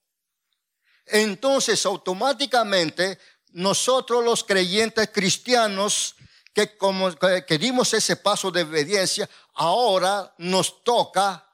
entonces 1.11 1.85
automáticamente 1.85 3.19
nosotros 3.51 4.23
los 4.23 4.43
creyentes 4.43 5.09
cristianos 5.13 6.15
que, 6.53 6.77
como, 6.77 7.11
dimos 7.59 7.93
ese 7.93 8.15
paso 8.15 8.51
de 8.51 8.63
obediencia, 8.63 9.29
ahora 9.53 10.33
nos 10.37 10.83
toca 10.83 11.47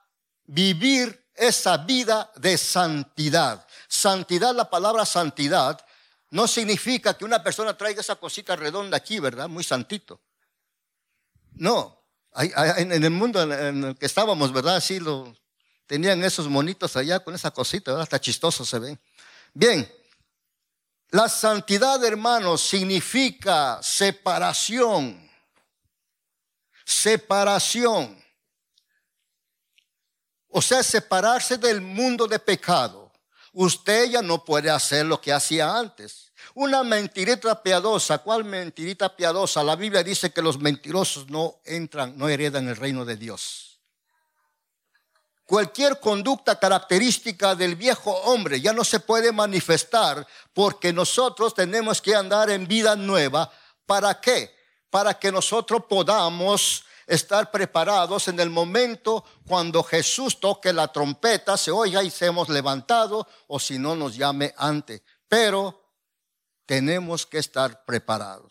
vivir 0.44 1.28
esa 1.34 1.76
vida 1.78 2.32
de 2.36 2.58
santidad. 2.58 3.66
Santidad, 3.88 4.54
la 4.54 4.68
palabra 4.68 5.06
santidad, 5.06 5.84
no 6.30 6.46
significa 6.46 7.14
que 7.14 7.24
una 7.24 7.42
persona 7.42 7.76
traiga 7.76 8.00
esa 8.00 8.16
cosita 8.16 8.56
redonda 8.56 8.96
aquí, 8.96 9.18
¿verdad? 9.18 9.48
Muy 9.48 9.64
santito. 9.64 10.20
No, 11.52 12.04
en 12.36 12.92
el 12.92 13.10
mundo 13.10 13.40
en 13.42 13.84
el 13.84 13.96
que 13.96 14.06
estábamos, 14.06 14.52
¿verdad? 14.52 14.76
Así 14.76 15.00
lo 15.00 15.34
tenían 15.86 16.22
esos 16.22 16.48
monitos 16.48 16.96
allá 16.96 17.20
con 17.20 17.34
esa 17.34 17.50
cosita, 17.50 17.92
¿verdad? 17.92 18.02
Hasta 18.02 18.20
chistoso 18.20 18.64
se 18.64 18.78
ven. 18.78 19.00
Bien, 19.58 19.92
la 21.10 21.28
santidad, 21.28 22.04
hermanos, 22.04 22.60
significa 22.60 23.82
separación. 23.82 25.28
Separación. 26.84 28.24
O 30.46 30.62
sea, 30.62 30.84
separarse 30.84 31.58
del 31.58 31.80
mundo 31.80 32.28
de 32.28 32.38
pecado. 32.38 33.10
Usted 33.52 34.10
ya 34.10 34.22
no 34.22 34.44
puede 34.44 34.70
hacer 34.70 35.04
lo 35.06 35.20
que 35.20 35.32
hacía 35.32 35.76
antes. 35.76 36.30
Una 36.54 36.84
mentirita 36.84 37.60
piadosa. 37.60 38.18
¿Cuál 38.18 38.44
mentirita 38.44 39.16
piadosa? 39.16 39.64
La 39.64 39.74
Biblia 39.74 40.04
dice 40.04 40.32
que 40.32 40.40
los 40.40 40.60
mentirosos 40.60 41.28
no 41.30 41.56
entran, 41.64 42.16
no 42.16 42.28
heredan 42.28 42.68
el 42.68 42.76
reino 42.76 43.04
de 43.04 43.16
Dios 43.16 43.67
cualquier 45.48 45.98
conducta 45.98 46.60
característica 46.60 47.54
del 47.54 47.74
viejo 47.74 48.10
hombre 48.10 48.60
ya 48.60 48.74
no 48.74 48.84
se 48.84 49.00
puede 49.00 49.32
manifestar 49.32 50.26
porque 50.52 50.92
nosotros 50.92 51.54
tenemos 51.54 52.02
que 52.02 52.14
andar 52.14 52.50
en 52.50 52.68
vida 52.68 52.94
nueva. 52.96 53.50
¿Para 53.86 54.20
qué? 54.20 54.54
Para 54.90 55.18
que 55.18 55.32
nosotros 55.32 55.84
podamos 55.88 56.84
estar 57.06 57.50
preparados 57.50 58.28
en 58.28 58.38
el 58.40 58.50
momento 58.50 59.24
cuando 59.46 59.82
Jesús 59.82 60.38
toque 60.38 60.70
la 60.70 60.92
trompeta, 60.92 61.56
se 61.56 61.70
oiga 61.70 62.02
y 62.02 62.10
seamos 62.10 62.50
levantados 62.50 63.24
o 63.46 63.58
si 63.58 63.78
no 63.78 63.96
nos 63.96 64.16
llame 64.16 64.52
antes. 64.58 65.00
Pero 65.28 65.82
tenemos 66.66 67.24
que 67.24 67.38
estar 67.38 67.86
preparados. 67.86 68.47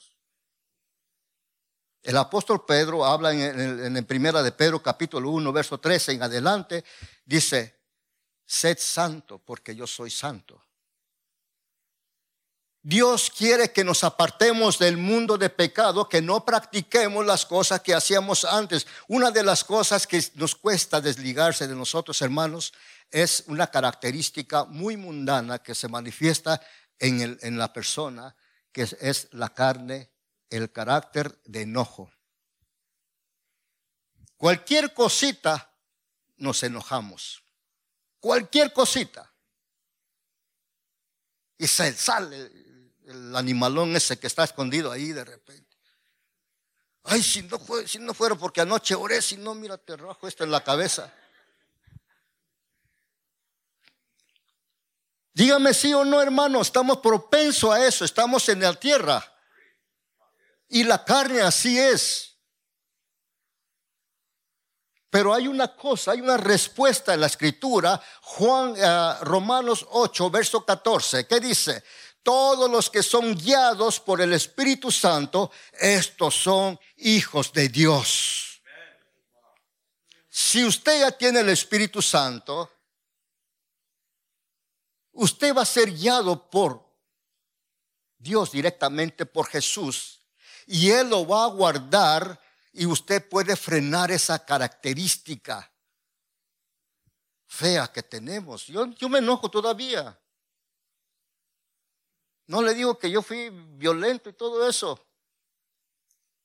El 2.08 2.16
apóstol 2.16 2.64
Pedro 2.66 3.06
habla 3.06 3.34
en, 3.34 4.06
primera 4.06 4.42
de 4.42 4.54
Pedro 4.54 4.82
capítulo 4.82 5.30
1, 5.30 5.52
verso 5.52 5.78
13 5.78 6.14
en 6.14 6.24
adelante, 6.24 6.86
dice, 7.26 7.82
sed 8.46 8.78
santo 8.80 9.40
porque 9.40 9.76
yo 9.76 9.86
soy 9.86 10.10
santo. 10.10 10.64
Dios 12.82 13.30
quiere 13.30 13.74
que 13.74 13.84
nos 13.84 14.06
apartemos 14.06 14.80
del 14.80 14.96
mundo 14.96 15.38
de 15.38 15.50
pecado, 15.50 16.08
que 16.08 16.22
no 16.22 16.46
practiquemos 16.46 17.26
las 17.26 17.46
cosas 17.46 17.82
que 17.82 17.94
hacíamos 17.94 18.46
antes. 18.46 18.88
Una 19.10 19.30
de 19.30 19.44
las 19.44 19.66
cosas 19.66 20.08
que 20.08 20.24
nos 20.36 20.56
cuesta 20.56 21.02
desligarse 21.02 21.68
de 21.68 21.76
nosotros, 21.76 22.22
hermanos, 22.22 22.72
es 23.12 23.44
una 23.48 23.68
característica 23.68 24.64
muy 24.64 24.96
mundana 24.96 25.60
que 25.60 25.76
se 25.76 25.90
manifiesta 25.90 26.62
en, 27.00 27.38
en 27.42 27.58
la 27.58 27.74
persona, 27.74 28.34
que 28.72 28.84
es, 28.84 28.96
es 29.02 29.28
la 29.34 29.50
carne, 29.50 30.10
el 30.50 30.72
carácter 30.72 31.39
de 31.46 31.62
enojo. 31.62 32.12
Cualquier 34.38 34.94
cosita 34.94 35.74
nos 36.38 36.62
enojamos. 36.63 37.44
Cualquier 38.20 38.72
cosita. 38.72 39.34
Y 41.58 41.68
se 41.68 41.94
sale 41.94 42.51
el 43.06 43.36
animalón 43.36 43.96
ese 43.96 44.20
que 44.20 44.27
está 44.27 44.44
escondido 44.44 44.92
ahí 44.92 45.12
de 45.12 45.25
repente. 45.25 45.77
Ay, 47.04 47.24
si 47.24 47.42
no, 47.44 47.58
fue, 47.58 47.88
si 47.88 48.00
no 48.00 48.13
fuera 48.13 48.36
porque 48.36 48.62
anoche 48.62 48.94
oré, 48.94 49.22
si 49.22 49.38
no, 49.38 49.56
mira, 49.56 49.77
te 49.77 49.96
rajo 49.96 50.27
esto 50.27 50.44
en 50.44 50.51
la 50.51 50.63
cabeza. 50.63 51.12
Dígame 55.34 55.74
sí 55.74 55.94
o 55.94 56.04
no, 56.04 56.22
hermano, 56.22 56.62
estamos 56.62 56.98
propensos 56.98 57.72
a 57.72 57.86
eso, 57.86 58.04
estamos 58.04 58.50
en 58.50 58.60
la 58.60 58.74
tierra. 58.74 59.24
Y 60.69 60.83
la 60.83 61.03
carne 61.03 61.41
así 61.41 61.79
es. 61.79 62.36
Pero 65.09 65.33
hay 65.33 65.47
una 65.47 65.74
cosa, 65.75 66.12
hay 66.12 66.21
una 66.21 66.38
respuesta 66.38 67.13
en 67.13 67.21
la 67.21 67.27
escritura, 67.27 68.01
Juan 68.21 68.75
eh, 68.77 69.13
Romanos 69.21 69.86
8, 69.89 70.29
verso 70.29 70.65
14, 70.65 71.25
¿qué 71.25 71.39
dice? 71.39 71.83
todos 72.27 72.69
los 72.69 72.89
que 72.89 73.03
son 73.03 73.36
guiados 73.36 74.01
por 74.01 74.19
el 74.19 74.33
Espíritu 74.33 74.91
Santo, 74.91 75.50
estos 75.71 76.36
son 76.36 76.77
hijos 76.97 77.53
de 77.53 77.69
Dios. 77.69 78.62
Si 80.27 80.65
usted 80.65 81.00
ya 81.00 81.12
tiene 81.12 81.39
el 81.39 81.47
Espíritu 81.47 82.01
Santo, 82.01 82.69
usted 85.13 85.55
va 85.55 85.62
a 85.62 85.65
ser 85.65 85.89
guiado 85.89 86.50
por 86.50 86.86
Dios 88.17 88.51
directamente, 88.51 89.25
por 89.25 89.47
Jesús, 89.47 90.16
y 90.67 90.91
Él 90.91 91.09
lo 91.09 91.25
va 91.25 91.45
a 91.45 91.47
guardar 91.47 92.39
y 92.74 92.86
usted 92.86 93.27
puede 93.27 93.55
frenar 93.55 94.12
esa 94.12 94.45
característica 94.45 95.71
fea 97.47 97.91
que 97.91 98.03
tenemos. 98.03 98.67
Yo, 98.67 98.86
me 99.09 99.19
enojo 99.19 99.50
todavía. 99.50 100.19
No 102.45 102.62
le 102.62 102.74
digo 102.74 103.00
que 103.00 103.09
yo 103.09 103.21
fui 103.21 103.50
violento 103.50 104.29
y 104.29 104.33
todo 104.33 104.67
eso. 104.67 105.03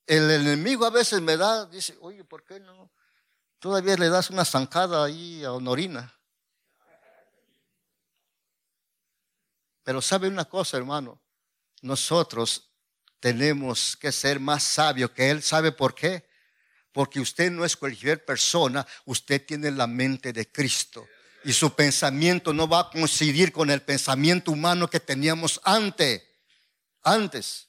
El 0.07 0.31
enemigo 0.31 0.85
a 0.87 0.91
veces 0.91 1.21
me 1.21 1.37
da, 1.37 1.67
dice, 1.67 1.97
oye, 2.01 2.25
¿por 2.25 2.45
qué 2.45 2.61
no? 2.61 2.91
Todavía 3.59 3.97
le 3.97 4.09
das 4.09 4.31
una 4.31 4.45
zancada 4.45 5.05
ahí 5.05 5.45
a 5.45 5.53
Honorina. 5.53 6.13
Pero 9.83 10.01
sabe 10.01 10.29
una 10.29 10.45
cosa, 10.45 10.77
hermano, 10.77 11.21
nosotros 11.83 12.72
tenemos 13.23 13.97
que 13.97 14.11
ser 14.11 14.41
más 14.41 14.65
sabios 14.65 15.13
que 15.13 15.31
Él. 15.31 15.45
¿Sabe 15.45 15.71
por 15.71 15.95
qué? 15.95 16.29
Porque 16.91 17.21
usted 17.21 17.53
no 17.53 17.65
es 17.65 17.77
cualquier 17.77 18.25
persona, 18.25 18.85
usted 19.05 19.47
tiene 19.47 19.71
la 19.71 19.87
mente 19.87 20.33
de 20.33 20.51
Cristo 20.51 21.07
y 21.45 21.53
su 21.53 21.73
pensamiento 21.73 22.53
no 22.53 22.67
va 22.67 22.81
a 22.81 22.91
coincidir 22.91 23.53
con 23.53 23.71
el 23.71 23.81
pensamiento 23.81 24.51
humano 24.51 24.91
que 24.91 24.99
teníamos 24.99 25.61
antes. 25.63 26.21
Antes. 27.05 27.69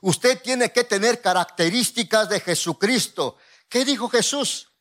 Usted 0.00 0.40
tiene 0.40 0.72
que 0.72 0.84
tener 0.84 1.20
características 1.20 2.30
de 2.30 2.40
Jesucristo. 2.40 3.36
¿Qué 3.68 3.84
dijo 3.84 4.08
Jesús? 4.08 4.72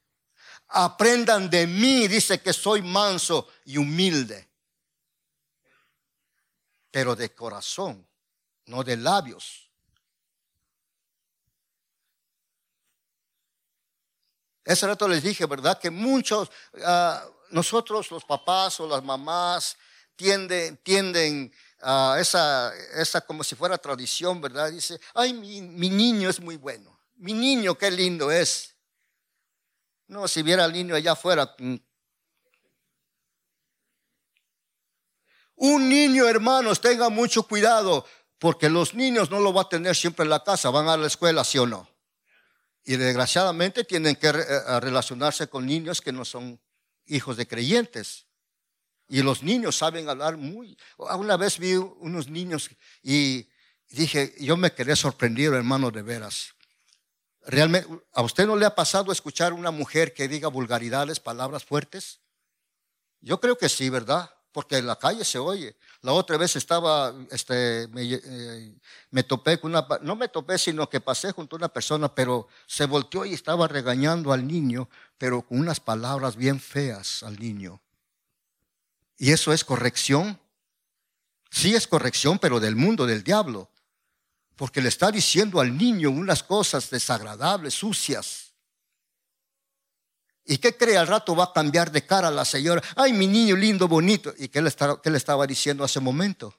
Aprendan 0.69 1.49
de 1.49 1.67
mí, 1.67 2.07
dice 2.07 2.41
que 2.41 2.53
soy 2.53 2.81
manso 2.81 3.49
y 3.65 3.77
humilde, 3.77 4.49
pero 6.89 7.17
de 7.17 7.33
corazón, 7.33 8.06
no 8.67 8.83
de 8.83 8.95
labios. 8.95 9.69
Ese 14.63 14.85
rato 14.85 15.07
les 15.07 15.23
dije, 15.23 15.45
¿verdad? 15.45 15.79
Que 15.79 15.89
muchos 15.89 16.51
ah, 16.83 17.25
nosotros 17.51 18.11
los 18.11 18.25
papás 18.25 18.79
o 18.79 18.87
las 18.87 19.03
mamás 19.03 19.77
tienden, 20.15 20.77
tienden 20.77 21.53
a 21.81 22.17
esa, 22.19 22.73
esa 22.95 23.21
como 23.21 23.43
si 23.43 23.55
fuera 23.55 23.77
tradición, 23.77 24.41
¿verdad? 24.41 24.71
Dice, 24.71 24.99
ay, 25.13 25.33
mi, 25.33 25.61
mi 25.61 25.89
niño 25.89 26.29
es 26.29 26.39
muy 26.41 26.57
bueno, 26.57 26.99
mi 27.15 27.33
niño 27.33 27.77
qué 27.77 27.89
lindo 27.89 28.29
es. 28.29 28.75
No, 30.07 30.27
si 30.27 30.41
viera 30.41 30.65
al 30.65 30.73
niño 30.73 30.95
allá 30.95 31.13
afuera. 31.13 31.53
Mm. 31.59 31.75
Un 35.59 35.89
niño, 35.89 36.27
hermanos, 36.27 36.79
tenga 36.79 37.09
mucho 37.09 37.43
cuidado, 37.43 38.05
porque 38.39 38.69
los 38.69 38.93
niños 38.93 39.31
no 39.31 39.39
lo 39.39 39.53
va 39.53 39.63
a 39.63 39.69
tener 39.69 39.95
siempre 39.95 40.23
en 40.23 40.29
la 40.29 40.43
casa, 40.43 40.69
van 40.69 40.87
a 40.87 40.97
la 40.97 41.07
escuela, 41.07 41.43
sí 41.43 41.57
o 41.57 41.65
no. 41.65 41.89
Y 42.83 42.95
desgraciadamente 42.95 43.83
tienen 43.83 44.15
que 44.15 44.27
eh, 44.27 44.79
relacionarse 44.79 45.47
con 45.47 45.65
niños 45.65 46.01
que 46.01 46.11
no 46.11 46.23
son 46.23 46.59
hijos 47.05 47.37
de 47.37 47.47
creyentes. 47.47 48.27
Y 49.09 49.21
los 49.21 49.41
niños 49.43 49.77
saben 49.77 50.09
hablar 50.09 50.37
muy... 50.37 50.77
Una 50.97 51.37
vez 51.37 51.59
vi 51.59 51.75
unos 51.75 52.29
niños 52.29 52.69
y 53.01 53.49
dije, 53.89 54.33
yo 54.39 54.57
me 54.57 54.73
quedé 54.73 54.95
sorprendido, 54.95 55.55
hermano, 55.55 55.91
de 55.91 56.01
veras. 56.01 56.53
Realmente, 57.41 57.89
¿a 58.13 58.21
usted 58.21 58.45
no 58.45 58.57
le 58.57 58.65
ha 58.65 58.75
pasado 58.75 59.11
escuchar 59.11 59.53
una 59.53 59.71
mujer 59.71 60.13
que 60.13 60.27
diga 60.27 60.49
vulgaridades, 60.49 61.19
palabras 61.19 61.63
fuertes? 61.63 62.19
Yo 63.21 63.39
creo 63.39 63.57
que 63.57 63.69
sí, 63.69 63.89
¿verdad? 63.89 64.29
Porque 64.57 64.77
en 64.77 64.87
la 64.87 64.95
calle 64.95 65.23
se 65.23 65.37
oye. 65.37 65.75
La 66.01 66.13
otra 66.13 66.35
vez 66.35 66.55
estaba, 66.55 67.13
este, 67.29 67.87
me, 67.89 68.01
eh, 68.11 68.73
me, 69.11 69.21
topé 69.21 69.59
con 69.59 69.69
una, 69.69 69.85
no 70.01 70.15
me 70.15 70.29
topé, 70.29 70.57
sino 70.57 70.89
que 70.89 70.99
pasé 70.99 71.31
junto 71.31 71.55
a 71.55 71.57
una 71.57 71.69
persona, 71.69 72.15
pero 72.15 72.47
se 72.65 72.87
volteó 72.87 73.23
y 73.23 73.35
estaba 73.35 73.67
regañando 73.67 74.33
al 74.33 74.47
niño 74.47 74.89
pero 75.17 75.41
con 75.41 75.59
unas 75.59 75.79
palabras 75.79 76.35
bien 76.35 76.59
feas 76.59 77.23
al 77.23 77.39
niño. 77.39 77.81
¿Y 79.17 79.31
eso 79.31 79.51
es 79.51 79.63
corrección? 79.63 80.39
Sí 81.49 81.75
es 81.75 81.87
corrección, 81.87 82.37
pero 82.39 82.59
del 82.59 82.75
mundo, 82.75 83.05
del 83.05 83.23
diablo. 83.23 83.69
Porque 84.55 84.81
le 84.81 84.89
está 84.89 85.11
diciendo 85.11 85.59
al 85.59 85.77
niño 85.77 86.09
unas 86.11 86.43
cosas 86.43 86.89
desagradables, 86.89 87.73
sucias. 87.73 88.46
¿Y 90.47 90.57
qué 90.59 90.77
cree 90.77 90.97
al 90.97 91.07
rato 91.07 91.35
va 91.35 91.45
a 91.45 91.53
cambiar 91.53 91.91
de 91.91 92.05
cara 92.05 92.31
la 92.31 92.45
señora? 92.45 92.81
Ay, 92.95 93.11
mi 93.11 93.27
niño 93.27 93.55
lindo, 93.55 93.87
bonito. 93.87 94.33
¿Y 94.37 94.47
qué 94.47 94.61
le, 94.61 94.71
qué 95.03 95.09
le 95.09 95.17
estaba 95.17 95.45
diciendo 95.45 95.83
hace 95.83 95.99
momento? 95.99 96.53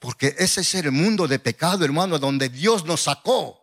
Porque 0.00 0.34
ese 0.36 0.62
es 0.62 0.74
el 0.74 0.90
mundo 0.90 1.28
de 1.28 1.38
pecado, 1.38 1.84
hermano, 1.84 2.18
donde 2.18 2.48
Dios 2.48 2.84
nos 2.84 3.02
sacó. 3.02 3.60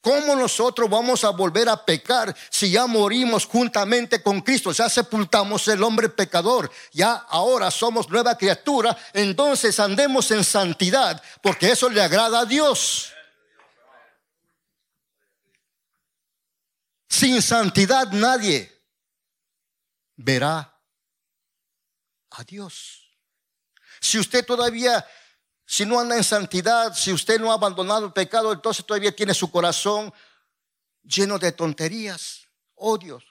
¿Cómo 0.00 0.36
nosotros 0.36 0.88
vamos 0.88 1.24
a 1.24 1.30
volver 1.30 1.68
a 1.68 1.84
pecar 1.84 2.34
si 2.48 2.70
ya 2.70 2.86
morimos 2.86 3.44
juntamente 3.44 4.22
con 4.22 4.40
Cristo? 4.40 4.72
Ya 4.72 4.88
sepultamos 4.88 5.68
el 5.68 5.82
hombre 5.82 6.08
pecador. 6.08 6.70
Ya 6.92 7.12
ahora 7.28 7.70
somos 7.70 8.08
nueva 8.08 8.38
criatura. 8.38 8.96
Entonces 9.12 9.78
andemos 9.80 10.30
en 10.30 10.44
santidad 10.44 11.20
porque 11.42 11.72
eso 11.72 11.90
le 11.90 12.00
agrada 12.00 12.40
a 12.40 12.44
Dios. 12.46 13.15
Sin 17.16 17.40
santidad 17.40 18.12
nadie 18.12 18.70
verá 20.16 20.78
a 22.28 22.44
Dios. 22.44 23.08
Si 24.02 24.18
usted 24.18 24.44
todavía 24.44 25.02
si 25.64 25.86
no 25.86 25.98
anda 25.98 26.14
en 26.14 26.22
santidad, 26.22 26.94
si 26.94 27.14
usted 27.14 27.40
no 27.40 27.50
ha 27.50 27.54
abandonado 27.54 28.04
el 28.04 28.12
pecado, 28.12 28.52
entonces 28.52 28.84
todavía 28.84 29.16
tiene 29.16 29.32
su 29.32 29.50
corazón 29.50 30.12
lleno 31.04 31.38
de 31.38 31.52
tonterías, 31.52 32.48
odios. 32.74 33.24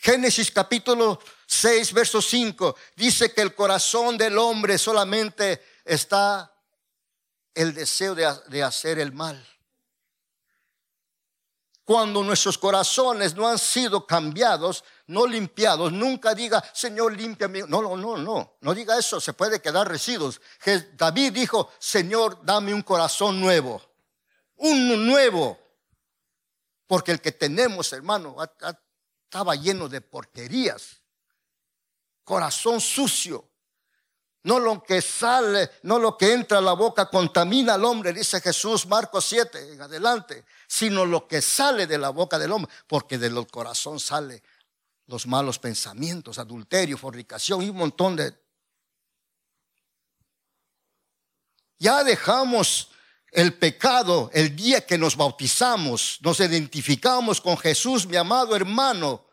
Génesis 0.00 0.50
capítulo 0.50 1.20
6, 1.46 1.92
verso 1.92 2.20
5 2.20 2.76
dice 2.96 3.32
que 3.32 3.42
el 3.42 3.54
corazón 3.54 4.18
del 4.18 4.36
hombre 4.36 4.78
solamente 4.78 5.64
está 5.84 6.52
el 7.54 7.72
deseo 7.72 8.16
de, 8.16 8.28
de 8.48 8.64
hacer 8.64 8.98
el 8.98 9.12
mal 9.12 9.46
cuando 11.84 12.22
nuestros 12.22 12.58
corazones 12.58 13.34
no 13.34 13.48
han 13.48 13.58
sido 13.58 14.06
cambiados, 14.06 14.84
no 15.06 15.26
limpiados, 15.26 15.92
nunca 15.92 16.34
diga, 16.34 16.62
Señor, 16.72 17.16
límpiame. 17.16 17.62
No, 17.66 17.82
no, 17.82 17.96
no, 17.96 18.16
no, 18.16 18.56
no 18.60 18.74
diga 18.74 18.98
eso, 18.98 19.20
se 19.20 19.32
puede 19.32 19.60
quedar 19.60 19.88
residuos. 19.88 20.40
David 20.94 21.32
dijo, 21.32 21.70
Señor, 21.78 22.38
dame 22.44 22.72
un 22.72 22.82
corazón 22.82 23.40
nuevo, 23.40 23.82
un 24.56 25.06
nuevo. 25.06 25.58
Porque 26.86 27.10
el 27.10 27.20
que 27.20 27.32
tenemos, 27.32 27.92
hermano, 27.92 28.36
estaba 29.24 29.54
lleno 29.56 29.88
de 29.88 30.00
porquerías, 30.00 31.00
corazón 32.22 32.80
sucio. 32.80 33.51
No 34.44 34.58
lo 34.58 34.82
que 34.82 35.00
sale, 35.00 35.70
no 35.82 35.98
lo 35.98 36.16
que 36.16 36.32
entra 36.32 36.58
a 36.58 36.60
la 36.62 36.72
boca 36.72 37.08
contamina 37.08 37.74
al 37.74 37.84
hombre, 37.84 38.12
dice 38.12 38.40
Jesús, 38.40 38.86
Marcos 38.86 39.24
7, 39.26 39.74
en 39.74 39.82
adelante, 39.82 40.44
sino 40.66 41.06
lo 41.06 41.28
que 41.28 41.40
sale 41.40 41.86
de 41.86 41.98
la 41.98 42.10
boca 42.10 42.38
del 42.38 42.50
hombre, 42.50 42.72
porque 42.88 43.18
del 43.18 43.46
corazón 43.46 44.00
sale 44.00 44.42
los 45.06 45.26
malos 45.26 45.58
pensamientos, 45.58 46.38
adulterio, 46.38 46.98
fornicación 46.98 47.62
y 47.62 47.70
un 47.70 47.76
montón 47.76 48.16
de... 48.16 48.34
Ya 51.78 52.02
dejamos 52.02 52.90
el 53.32 53.54
pecado 53.54 54.30
el 54.32 54.54
día 54.54 54.86
que 54.86 54.98
nos 54.98 55.16
bautizamos, 55.16 56.18
nos 56.20 56.40
identificamos 56.40 57.40
con 57.40 57.56
Jesús, 57.56 58.06
mi 58.06 58.16
amado 58.16 58.54
hermano. 58.54 59.24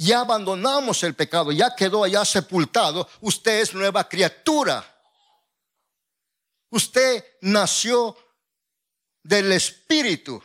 Ya 0.00 0.20
abandonamos 0.20 1.02
el 1.02 1.14
pecado, 1.14 1.52
ya 1.52 1.76
quedó 1.76 2.04
allá 2.04 2.24
sepultado. 2.24 3.06
Usted 3.20 3.60
es 3.60 3.74
nueva 3.74 4.08
criatura. 4.08 4.82
Usted 6.70 7.22
nació 7.42 8.16
del 9.22 9.52
Espíritu. 9.52 10.42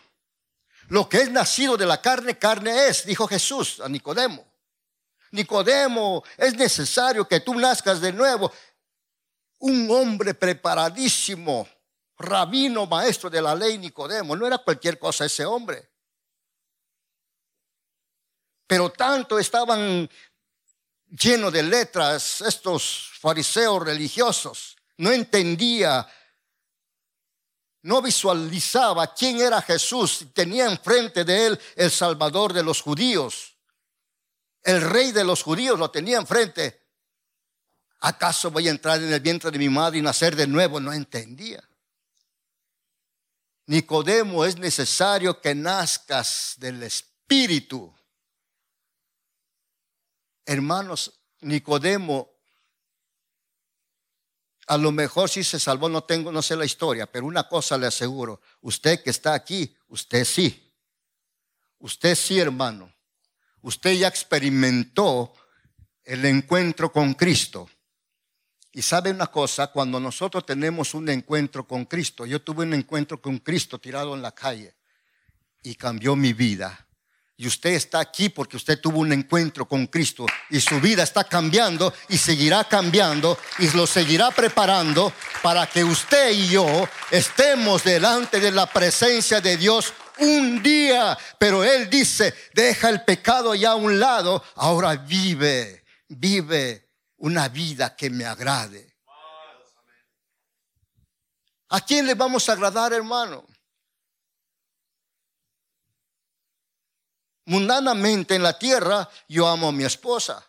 Lo 0.90 1.08
que 1.08 1.22
es 1.22 1.32
nacido 1.32 1.78
de 1.78 1.86
la 1.86 2.02
carne, 2.02 2.38
carne 2.38 2.90
es, 2.90 3.06
dijo 3.06 3.30
Jesús 3.30 3.80
a 3.80 3.88
Nicodemo. 3.88 4.46
Nicodemo, 5.32 6.22
es 6.36 6.54
necesario 6.56 7.26
que 7.26 7.40
tú 7.40 7.56
nazcas 7.56 8.02
de 8.02 8.12
nuevo. 8.12 8.52
Un 9.60 9.90
hombre 9.90 10.34
preparadísimo, 10.34 11.66
rabino, 12.18 12.88
maestro 12.88 13.30
de 13.30 13.42
la 13.42 13.56
ley, 13.56 13.78
Nicodemo. 13.78 14.36
No 14.36 14.46
era 14.46 14.58
cualquier 14.58 15.00
cosa 15.00 15.24
ese 15.24 15.46
hombre. 15.46 15.95
Pero 18.68 18.92
tanto 18.92 19.38
estaban 19.38 20.10
llenos 21.08 21.54
de 21.54 21.64
letras 21.64 22.42
estos 22.42 23.12
fariseos 23.20 23.84
religiosos. 23.84 24.76
No 24.98 25.12
entendía 25.12 26.08
no 27.86 28.02
visualizaba 28.02 29.14
quién 29.14 29.40
era 29.40 29.62
Jesús, 29.62 30.26
tenía 30.34 30.66
enfrente 30.66 31.24
de 31.24 31.46
él 31.46 31.60
el 31.76 31.92
Salvador 31.92 32.52
de 32.52 32.64
los 32.64 32.82
judíos. 32.82 33.58
El 34.64 34.82
rey 34.82 35.12
de 35.12 35.24
los 35.24 35.44
judíos 35.44 35.78
lo 35.78 35.92
tenía 35.92 36.18
enfrente. 36.18 36.82
¿Acaso 38.00 38.50
voy 38.50 38.68
a 38.68 38.72
entrar 38.72 39.04
en 39.04 39.14
el 39.14 39.20
vientre 39.20 39.52
de 39.52 39.60
mi 39.60 39.70
madre 39.70 40.00
y 40.00 40.02
nacer 40.02 40.36
de 40.36 40.48
nuevo? 40.48 40.80
No 40.80 40.92
entendía. 40.94 41.64
Nicodemo, 43.68 44.46
es 44.46 44.58
necesario 44.58 45.40
que 45.40 45.54
nazcas 45.54 46.56
del 46.58 46.82
Espíritu. 46.82 47.95
Hermanos, 50.46 51.20
Nicodemo 51.42 52.36
a 54.68 54.78
lo 54.78 54.92
mejor 54.92 55.30
si 55.30 55.44
se 55.44 55.60
salvó, 55.60 55.90
no 55.90 56.04
tengo, 56.04 56.32
no 56.32 56.42
sé 56.42 56.56
la 56.56 56.66
historia, 56.66 57.06
pero 57.06 57.26
una 57.26 57.48
cosa 57.48 57.78
le 57.78 57.86
aseguro, 57.86 58.42
usted 58.62 59.04
que 59.04 59.12
está 59.12 59.34
aquí, 59.34 59.76
usted 59.88 60.26
sí. 60.26 60.74
Usted 61.80 62.16
sí, 62.16 62.40
hermano. 62.40 62.92
Usted 63.62 63.94
ya 63.94 64.08
experimentó 64.08 65.34
el 66.04 66.26
encuentro 66.26 66.92
con 66.92 67.14
Cristo. 67.14 67.70
Y 68.72 68.82
sabe 68.82 69.12
una 69.12 69.28
cosa, 69.28 69.68
cuando 69.68 70.00
nosotros 70.00 70.46
tenemos 70.46 70.94
un 70.94 71.10
encuentro 71.10 71.68
con 71.68 71.86
Cristo, 71.86 72.26
yo 72.26 72.42
tuve 72.42 72.64
un 72.64 72.74
encuentro 72.74 73.22
con 73.22 73.38
Cristo 73.40 73.80
tirado 73.80 74.16
en 74.16 74.22
la 74.22 74.34
calle 74.34 74.76
y 75.64 75.76
cambió 75.76 76.16
mi 76.16 76.34
vida. 76.34 76.85
Y 77.38 77.48
usted 77.48 77.72
está 77.72 78.00
aquí 78.00 78.30
porque 78.30 78.56
usted 78.56 78.80
tuvo 78.80 79.00
un 79.00 79.12
encuentro 79.12 79.68
con 79.68 79.88
Cristo 79.88 80.26
y 80.50 80.62
su 80.62 80.80
vida 80.80 81.04
está 81.04 81.26
cambiando 81.26 81.94
y 82.08 82.18
seguirá 82.18 82.64
cambiando 82.64 83.38
y 83.60 83.70
lo 83.72 83.86
seguirá 83.86 84.32
preparando 84.32 85.12
para 85.42 85.68
que 85.68 85.84
usted 85.84 86.32
y 86.32 86.48
yo 86.48 86.88
estemos 87.12 87.84
delante 87.84 88.40
de 88.40 88.52
la 88.52 88.66
presencia 88.66 89.42
de 89.42 89.58
Dios 89.58 89.94
un 90.20 90.64
día. 90.64 91.18
Pero 91.38 91.62
Él 91.62 91.90
dice, 91.90 92.34
deja 92.54 92.88
el 92.88 93.04
pecado 93.04 93.54
ya 93.54 93.72
a 93.72 93.76
un 93.76 94.00
lado, 94.00 94.42
ahora 94.56 94.96
vive, 94.96 95.84
vive 96.08 96.90
una 97.18 97.50
vida 97.50 97.98
que 97.98 98.10
me 98.10 98.24
agrade. 98.24 98.96
¿A 101.68 101.82
quién 101.82 102.06
le 102.06 102.14
vamos 102.14 102.48
a 102.48 102.54
agradar, 102.54 102.94
hermano? 102.94 103.46
Mundanamente 107.46 108.36
en 108.36 108.44
la 108.44 108.58
tierra, 108.58 109.10
yo 109.28 109.48
amo 109.48 109.70
a 109.70 109.72
mi 109.72 109.84
esposa. 109.84 110.46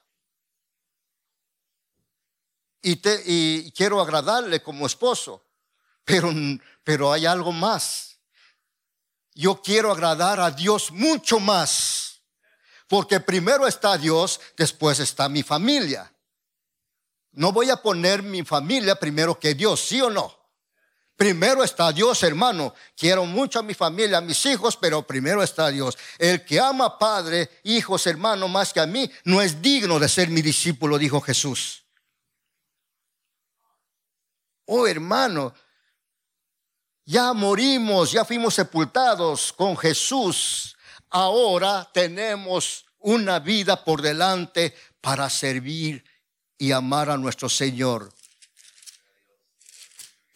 Y, 2.83 2.97
te, 2.97 3.23
y 3.25 3.71
quiero 3.73 4.01
agradarle 4.01 4.63
como 4.63 4.87
esposo. 4.87 5.43
Pero, 6.05 6.31
pero 6.85 7.13
hay 7.13 7.27
algo 7.27 7.53
más. 7.53 8.19
Yo 9.35 9.61
quiero 9.61 9.91
agradar 9.91 10.41
a 10.41 10.51
Dios 10.51 10.91
mucho 10.93 11.41
más. 11.41 12.23
Porque 12.89 13.19
primero 13.19 13.67
está 13.67 13.99
Dios, 13.99 14.41
después 14.57 15.01
está 15.01 15.29
mi 15.29 15.43
familia. 15.43 16.13
No 17.33 17.53
voy 17.53 17.71
a 17.71 17.77
poner 17.77 18.23
mi 18.23 18.45
familia 18.45 18.95
primero 18.95 19.39
que 19.39 19.55
Dios, 19.55 19.81
¿sí 19.81 20.01
o 20.01 20.09
no? 20.09 20.46
Primero 21.17 21.65
está 21.65 21.91
Dios, 21.93 22.23
hermano. 22.23 22.75
Quiero 22.95 23.25
mucho 23.25 23.59
a 23.59 23.63
mi 23.63 23.73
familia, 23.73 24.19
a 24.19 24.21
mis 24.21 24.45
hijos, 24.45 24.77
pero 24.77 25.07
primero 25.07 25.43
está 25.43 25.69
Dios. 25.71 25.97
El 26.19 26.45
que 26.45 26.61
ama 26.61 26.99
padre, 26.99 27.49
hijos, 27.65 28.07
hermano, 28.07 28.49
más 28.49 28.73
que 28.73 28.81
a 28.81 28.87
mí, 28.87 29.11
no 29.25 29.41
es 29.41 29.63
digno 29.63 29.99
de 29.99 30.11
ser 30.11 30.29
mi 30.29 30.43
discípulo, 30.43 30.99
dijo 30.99 31.21
Jesús. 31.23 31.85
Oh, 34.67 34.87
hermano, 34.87 35.55
ya 37.07 37.33
morimos, 37.33 38.13
ya 38.13 38.25
fuimos 38.25 38.53
sepultados 38.55 39.55
con 39.55 39.77
Jesús. 39.77 40.77
Ahora 41.09 41.89
tenemos 41.95 42.85
una 42.99 43.39
vida 43.39 43.83
por 43.85 44.03
delante 44.03 44.75
para 45.01 45.31
servir 45.31 46.05
y 46.59 46.73
amar 46.73 47.09
a 47.09 47.17
nuestro 47.17 47.49
Señor. 47.49 48.13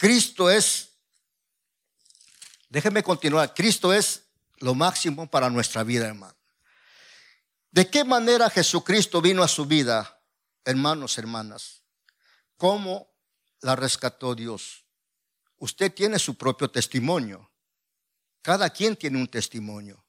Cristo 0.00 0.48
es, 0.48 0.94
déjeme 2.70 3.02
continuar, 3.02 3.52
Cristo 3.52 3.92
es 3.92 4.22
lo 4.60 4.74
máximo 4.74 5.30
para 5.30 5.50
nuestra 5.50 5.82
vida, 5.82 6.06
hermano. 6.06 6.34
¿De 7.70 7.86
qué 7.90 8.02
manera 8.02 8.48
Jesucristo 8.48 9.20
vino 9.20 9.42
a 9.42 9.48
su 9.48 9.66
vida, 9.66 10.22
hermanos, 10.64 11.18
hermanas? 11.18 11.82
¿Cómo 12.56 13.10
la 13.60 13.76
rescató 13.76 14.34
Dios? 14.34 14.86
Usted 15.58 15.92
tiene 15.92 16.18
su 16.18 16.34
propio 16.34 16.70
testimonio. 16.70 17.50
Cada 18.40 18.70
quien 18.70 18.96
tiene 18.96 19.18
un 19.18 19.28
testimonio. 19.28 20.02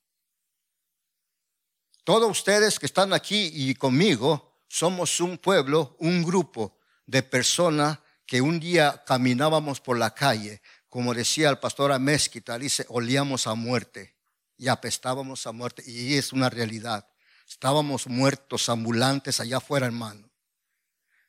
Todos 2.06 2.32
ustedes 2.32 2.80
que 2.80 2.86
están 2.86 3.12
aquí 3.12 3.51
y 3.54 3.75
conmigo 3.75 4.58
somos 4.69 5.19
un 5.19 5.38
pueblo, 5.38 5.97
un 5.99 6.23
grupo 6.23 6.80
de 7.06 7.23
personas 7.23 7.99
que 8.32 8.39
un 8.39 8.62
día 8.62 9.04
caminábamos 9.06 9.82
por 9.82 9.98
la 9.98 10.15
calle, 10.15 10.62
como 10.88 11.13
decía 11.13 11.50
el 11.50 11.60
pastor 11.60 11.91
Amezquita, 11.91 12.58
dice, 12.58 12.86
olíamos 12.88 13.46
a 13.46 13.56
muerte 13.56 14.15
y 14.56 14.70
apestábamos 14.70 15.46
a 15.48 15.52
muerte. 15.52 15.84
Y 15.86 16.15
es 16.15 16.32
una 16.32 16.50
realidad. 16.50 17.06
Estábamos 17.46 18.08
muertos, 18.08 18.70
ambulantes 18.70 19.41
allá 19.41 19.58
afuera, 19.58 19.86
hermano. 19.86 20.32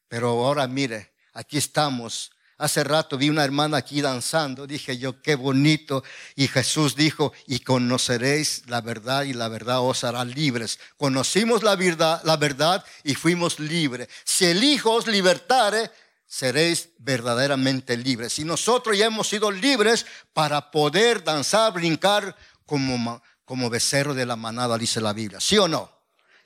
Pero 0.06 0.28
ahora 0.28 0.68
mire, 0.68 1.12
aquí 1.32 1.58
estamos. 1.58 2.30
Hace 2.56 2.84
rato 2.84 3.18
vi 3.18 3.30
una 3.30 3.42
hermana 3.42 3.78
aquí 3.78 4.00
danzando. 4.00 4.68
Dije 4.68 4.96
yo, 4.96 5.20
qué 5.22 5.34
bonito. 5.34 6.04
Y 6.36 6.46
Jesús 6.46 6.94
dijo, 6.94 7.32
y 7.48 7.58
conoceréis 7.58 8.62
la 8.68 8.80
verdad 8.80 9.24
y 9.24 9.32
la 9.32 9.48
verdad 9.48 9.80
os 9.80 10.04
hará 10.04 10.24
libres. 10.24 10.78
Conocimos 10.96 11.64
la 11.64 11.74
verdad, 11.74 12.22
la 12.22 12.36
verdad 12.36 12.84
y 13.02 13.16
fuimos 13.16 13.58
libres. 13.58 14.08
Si 14.22 14.44
el 14.44 14.62
Hijo 14.62 14.92
os 14.92 15.08
libertare, 15.08 15.90
seréis 16.32 16.88
verdaderamente 16.96 17.94
libres. 17.94 18.38
Y 18.38 18.44
nosotros 18.44 18.96
ya 18.96 19.04
hemos 19.04 19.28
sido 19.28 19.50
libres 19.50 20.06
para 20.32 20.70
poder 20.70 21.22
danzar, 21.22 21.74
brincar 21.74 22.34
como, 22.64 23.22
como 23.44 23.68
becerro 23.68 24.14
de 24.14 24.24
la 24.24 24.34
manada, 24.34 24.78
dice 24.78 25.02
la 25.02 25.12
Biblia. 25.12 25.40
¿Sí 25.40 25.58
o 25.58 25.68
no? 25.68 25.92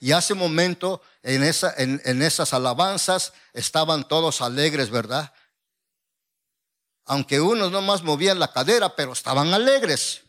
Y 0.00 0.10
hace 0.10 0.32
un 0.32 0.40
momento 0.40 1.02
en, 1.22 1.44
esa, 1.44 1.72
en, 1.76 2.02
en 2.04 2.20
esas 2.20 2.52
alabanzas 2.52 3.32
estaban 3.52 4.08
todos 4.08 4.40
alegres, 4.40 4.90
¿verdad? 4.90 5.32
Aunque 7.04 7.40
unos 7.40 7.70
nomás 7.70 8.02
movían 8.02 8.40
la 8.40 8.52
cadera, 8.52 8.96
pero 8.96 9.12
estaban 9.12 9.54
alegres. 9.54 10.22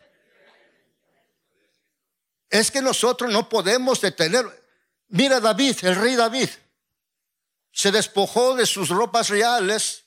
Es 2.51 2.69
que 2.69 2.83
nosotros 2.83 3.31
no 3.31 3.49
podemos 3.49 4.01
detener. 4.01 4.45
Mira 5.07 5.39
David, 5.39 5.77
el 5.81 5.95
rey 5.95 6.15
David 6.15 6.49
se 7.77 7.91
despojó 7.91 8.55
de 8.55 8.65
sus 8.65 8.89
ropas 8.89 9.29
reales. 9.29 10.05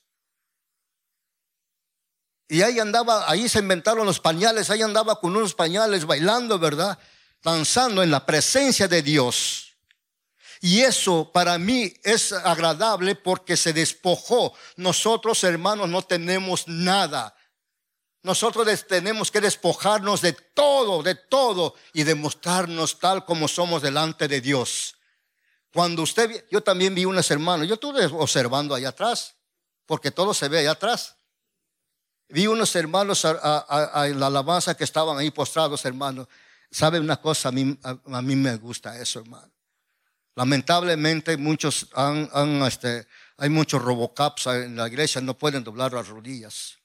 Y 2.49 2.63
ahí 2.63 2.81
andaba, 2.81 3.31
ahí 3.31 3.49
se 3.49 3.61
inventaron 3.61 4.05
los 4.05 4.19
pañales, 4.19 4.71
ahí 4.71 4.83
andaba 4.83 5.21
con 5.21 5.37
unos 5.37 5.55
pañales 5.55 6.05
bailando, 6.05 6.59
¿verdad? 6.59 6.99
Danzando 7.45 8.03
en 8.03 8.11
la 8.11 8.27
presencia 8.27 8.89
de 8.89 9.03
Dios. 9.03 9.77
Y 10.61 10.81
eso 10.81 11.31
para 11.33 11.59
mí 11.59 11.95
es 12.03 12.33
agradable 12.33 13.15
porque 13.15 13.57
se 13.57 13.73
despojó. 13.73 14.53
Nosotros, 14.75 15.45
hermanos, 15.45 15.89
no 15.89 16.03
tenemos 16.03 16.67
nada. 16.67 17.37
Nosotros 18.25 18.67
tenemos 18.89 19.31
que 19.31 19.41
despojarnos 19.41 20.23
de 20.23 20.33
todo, 20.33 21.05
de 21.05 21.15
todo 21.15 21.77
y 21.93 22.03
demostrarnos 22.03 22.99
tal 22.99 23.25
como 23.25 23.47
somos 23.47 23.81
delante 23.81 24.27
de 24.27 24.41
Dios. 24.41 24.97
Cuando 25.73 26.03
usted, 26.03 26.47
yo 26.51 26.63
también 26.63 26.95
vi 26.95 27.05
unos 27.05 27.31
hermanos, 27.31 27.69
yo 27.69 27.75
estuve 27.75 28.05
observando 28.07 28.75
allá 28.75 28.89
atrás, 28.89 29.37
porque 29.87 30.11
todo 30.11 30.35
se 30.35 30.49
ve 30.49 30.59
allá 30.59 30.73
atrás. 30.73 31.17
Vi 32.29 32.47
unos 32.47 32.75
hermanos 32.77 33.25
en 33.25 34.21
la 34.21 34.27
alabanza 34.27 34.77
que 34.77 34.85
estaban 34.85 35.19
ahí 35.19 35.31
postrados, 35.31 35.85
hermanos. 35.85 36.29
¿Sabe 36.71 37.01
una 37.01 37.21
cosa? 37.21 37.49
A 37.49 37.53
mí, 37.53 37.77
a, 37.83 38.23
mí 38.23 38.37
me 38.37 38.57
gusta 38.57 38.97
eso, 39.01 39.21
hermano. 39.21 39.51
Lamentablemente 40.37 41.37
muchos 41.37 41.89
han, 41.95 42.29
este, 42.63 43.07
hay 43.37 43.49
muchos 43.49 43.83
robocaps 43.83 44.47
en 44.47 44.77
la 44.77 44.87
iglesia, 44.87 45.21
no 45.21 45.37
pueden 45.37 45.65
doblar 45.65 45.93
las 45.93 46.07
rodillas. 46.07 46.79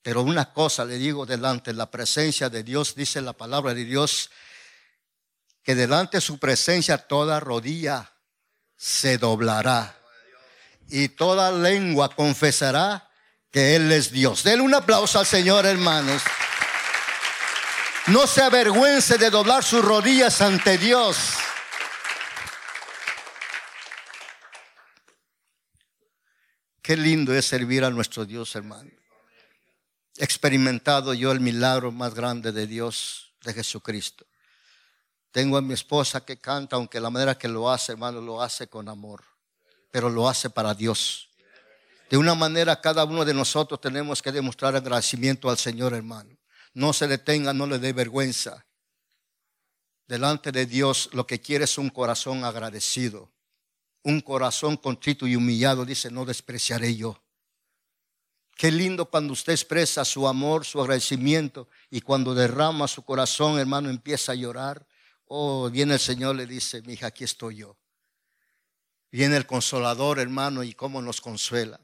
Pero 0.00 0.22
una 0.22 0.52
cosa 0.52 0.84
le 0.84 0.98
digo 0.98 1.26
delante, 1.26 1.72
la 1.72 1.90
presencia 1.90 2.48
de 2.50 2.62
Dios, 2.62 2.94
dice 2.94 3.20
la 3.20 3.32
palabra 3.32 3.74
de 3.74 3.84
Dios, 3.84 4.30
que 5.64 5.74
delante 5.74 6.18
de 6.18 6.20
su 6.20 6.38
presencia 6.38 6.98
toda 6.98 7.40
rodilla 7.40 8.12
se 8.76 9.18
doblará 9.18 9.96
y 10.88 11.08
toda 11.08 11.50
lengua 11.50 12.14
confesará 12.14 13.10
que 13.50 13.74
Él 13.74 13.90
es 13.90 14.12
Dios. 14.12 14.44
Denle 14.44 14.62
un 14.62 14.74
aplauso 14.74 15.18
al 15.18 15.26
Señor, 15.26 15.66
hermanos. 15.66 16.22
No 18.08 18.26
se 18.26 18.42
avergüence 18.42 19.18
de 19.18 19.30
doblar 19.30 19.64
sus 19.64 19.82
rodillas 19.82 20.40
ante 20.42 20.78
Dios. 20.78 21.16
Qué 26.82 26.96
lindo 26.96 27.34
es 27.34 27.46
servir 27.46 27.82
a 27.82 27.90
nuestro 27.90 28.26
Dios, 28.26 28.54
hermano 28.54 28.90
experimentado 30.16 31.14
yo 31.14 31.32
el 31.32 31.40
milagro 31.40 31.90
más 31.90 32.14
grande 32.14 32.52
de 32.52 32.66
Dios, 32.66 33.34
de 33.42 33.52
Jesucristo. 33.52 34.26
Tengo 35.34 35.56
a 35.56 35.60
mi 35.60 35.74
esposa 35.74 36.24
que 36.24 36.36
canta, 36.36 36.76
aunque 36.76 37.00
la 37.00 37.10
manera 37.10 37.36
que 37.36 37.48
lo 37.48 37.68
hace, 37.68 37.90
hermano, 37.90 38.20
lo 38.20 38.40
hace 38.40 38.68
con 38.68 38.88
amor, 38.88 39.24
pero 39.90 40.08
lo 40.08 40.28
hace 40.28 40.48
para 40.48 40.74
Dios. 40.74 41.28
De 42.08 42.16
una 42.16 42.36
manera, 42.36 42.80
cada 42.80 43.02
uno 43.04 43.24
de 43.24 43.34
nosotros 43.34 43.80
tenemos 43.80 44.22
que 44.22 44.30
demostrar 44.30 44.76
agradecimiento 44.76 45.50
al 45.50 45.58
Señor, 45.58 45.92
hermano. 45.92 46.38
No 46.72 46.92
se 46.92 47.08
detenga, 47.08 47.52
no 47.52 47.66
le 47.66 47.80
dé 47.80 47.92
vergüenza. 47.92 48.64
Delante 50.06 50.52
de 50.52 50.66
Dios 50.66 51.10
lo 51.12 51.26
que 51.26 51.40
quiere 51.40 51.64
es 51.64 51.78
un 51.78 51.90
corazón 51.90 52.44
agradecido, 52.44 53.32
un 54.04 54.20
corazón 54.20 54.76
contrito 54.76 55.26
y 55.26 55.34
humillado. 55.34 55.84
Dice, 55.84 56.12
no 56.12 56.24
despreciaré 56.24 56.94
yo. 56.94 57.20
Qué 58.56 58.70
lindo 58.70 59.06
cuando 59.06 59.32
usted 59.32 59.52
expresa 59.52 60.04
su 60.04 60.28
amor, 60.28 60.64
su 60.64 60.80
agradecimiento 60.80 61.68
y 61.90 62.02
cuando 62.02 62.36
derrama 62.36 62.86
su 62.86 63.04
corazón, 63.04 63.58
hermano, 63.58 63.90
empieza 63.90 64.30
a 64.30 64.36
llorar. 64.36 64.86
Oh, 65.26 65.70
viene 65.70 65.94
el 65.94 66.00
Señor, 66.00 66.36
le 66.36 66.46
dice, 66.46 66.82
mi 66.82 66.94
hija, 66.94 67.06
aquí 67.06 67.24
estoy 67.24 67.56
yo. 67.56 67.76
Viene 69.10 69.36
el 69.36 69.46
consolador, 69.46 70.18
hermano, 70.18 70.62
y 70.62 70.74
cómo 70.74 71.00
nos 71.00 71.20
consuela. 71.20 71.80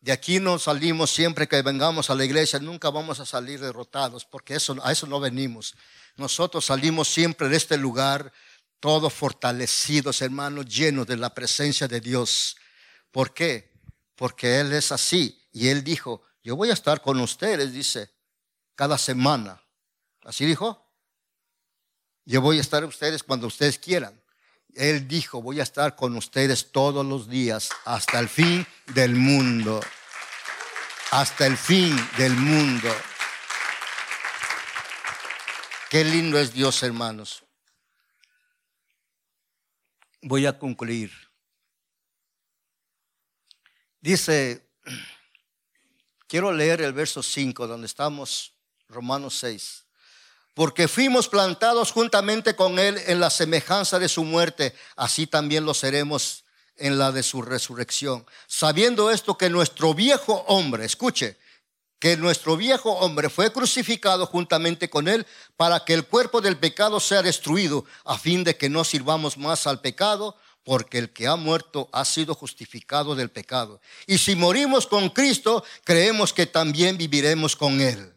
De 0.00 0.12
aquí 0.12 0.40
no 0.40 0.58
salimos 0.58 1.10
siempre 1.10 1.46
que 1.46 1.62
vengamos 1.62 2.10
a 2.10 2.14
la 2.14 2.24
iglesia, 2.24 2.58
nunca 2.58 2.90
vamos 2.90 3.20
a 3.20 3.26
salir 3.26 3.60
derrotados, 3.60 4.24
porque 4.24 4.54
a 4.54 4.92
eso 4.92 5.06
no 5.06 5.20
venimos. 5.20 5.74
Nosotros 6.16 6.66
salimos 6.66 7.08
siempre 7.08 7.48
de 7.48 7.56
este 7.56 7.76
lugar, 7.76 8.32
todos 8.80 9.12
fortalecidos, 9.12 10.20
hermanos, 10.22 10.66
llenos 10.66 11.06
de 11.06 11.16
la 11.16 11.32
presencia 11.32 11.86
de 11.86 12.00
Dios. 12.00 12.56
¿Por 13.12 13.32
qué? 13.32 13.70
Porque 14.16 14.58
Él 14.58 14.72
es 14.72 14.90
así. 14.90 15.42
Y 15.52 15.68
él 15.68 15.84
dijo, 15.84 16.22
yo 16.42 16.56
voy 16.56 16.70
a 16.70 16.72
estar 16.72 17.00
con 17.02 17.20
ustedes, 17.20 17.72
dice, 17.72 18.10
cada 18.74 18.98
semana. 18.98 19.62
¿Así 20.24 20.46
dijo? 20.46 20.81
Yo 22.24 22.40
voy 22.40 22.58
a 22.58 22.60
estar 22.60 22.82
con 22.82 22.88
ustedes 22.88 23.22
cuando 23.22 23.46
ustedes 23.46 23.78
quieran. 23.78 24.20
Él 24.74 25.06
dijo, 25.06 25.42
voy 25.42 25.60
a 25.60 25.64
estar 25.64 25.96
con 25.96 26.16
ustedes 26.16 26.72
todos 26.72 27.04
los 27.04 27.28
días 27.28 27.70
hasta 27.84 28.18
el 28.20 28.28
fin 28.28 28.66
del 28.94 29.14
mundo. 29.14 29.80
Hasta 31.10 31.46
el 31.46 31.56
fin 31.56 31.94
del 32.16 32.32
mundo. 32.32 32.88
Qué 35.90 36.04
lindo 36.04 36.38
es 36.38 36.52
Dios, 36.54 36.82
hermanos. 36.82 37.44
Voy 40.22 40.46
a 40.46 40.58
concluir. 40.58 41.12
Dice 44.00 44.72
Quiero 46.32 46.50
leer 46.50 46.80
el 46.80 46.94
verso 46.94 47.22
5, 47.22 47.66
donde 47.66 47.86
estamos, 47.86 48.54
Romanos 48.88 49.36
6. 49.36 49.81
Porque 50.54 50.86
fuimos 50.88 51.28
plantados 51.28 51.92
juntamente 51.92 52.54
con 52.54 52.78
Él 52.78 53.00
en 53.06 53.20
la 53.20 53.30
semejanza 53.30 53.98
de 53.98 54.08
su 54.08 54.24
muerte, 54.24 54.74
así 54.96 55.26
también 55.26 55.64
lo 55.64 55.72
seremos 55.72 56.44
en 56.76 56.98
la 56.98 57.12
de 57.12 57.22
su 57.22 57.42
resurrección. 57.42 58.26
Sabiendo 58.46 59.10
esto 59.10 59.38
que 59.38 59.48
nuestro 59.48 59.94
viejo 59.94 60.44
hombre, 60.48 60.84
escuche, 60.84 61.38
que 61.98 62.16
nuestro 62.16 62.56
viejo 62.56 62.90
hombre 62.90 63.30
fue 63.30 63.52
crucificado 63.52 64.26
juntamente 64.26 64.90
con 64.90 65.06
Él 65.06 65.24
para 65.56 65.84
que 65.84 65.94
el 65.94 66.04
cuerpo 66.04 66.40
del 66.40 66.58
pecado 66.58 66.98
sea 66.98 67.22
destruido, 67.22 67.84
a 68.04 68.18
fin 68.18 68.42
de 68.42 68.56
que 68.56 68.68
no 68.68 68.82
sirvamos 68.82 69.38
más 69.38 69.66
al 69.68 69.80
pecado, 69.80 70.36
porque 70.64 70.98
el 70.98 71.12
que 71.12 71.28
ha 71.28 71.36
muerto 71.36 71.88
ha 71.92 72.04
sido 72.04 72.34
justificado 72.34 73.14
del 73.14 73.30
pecado. 73.30 73.80
Y 74.06 74.18
si 74.18 74.34
morimos 74.34 74.86
con 74.86 75.10
Cristo, 75.10 75.64
creemos 75.84 76.32
que 76.32 76.46
también 76.46 76.98
viviremos 76.98 77.54
con 77.54 77.80
Él. 77.80 78.12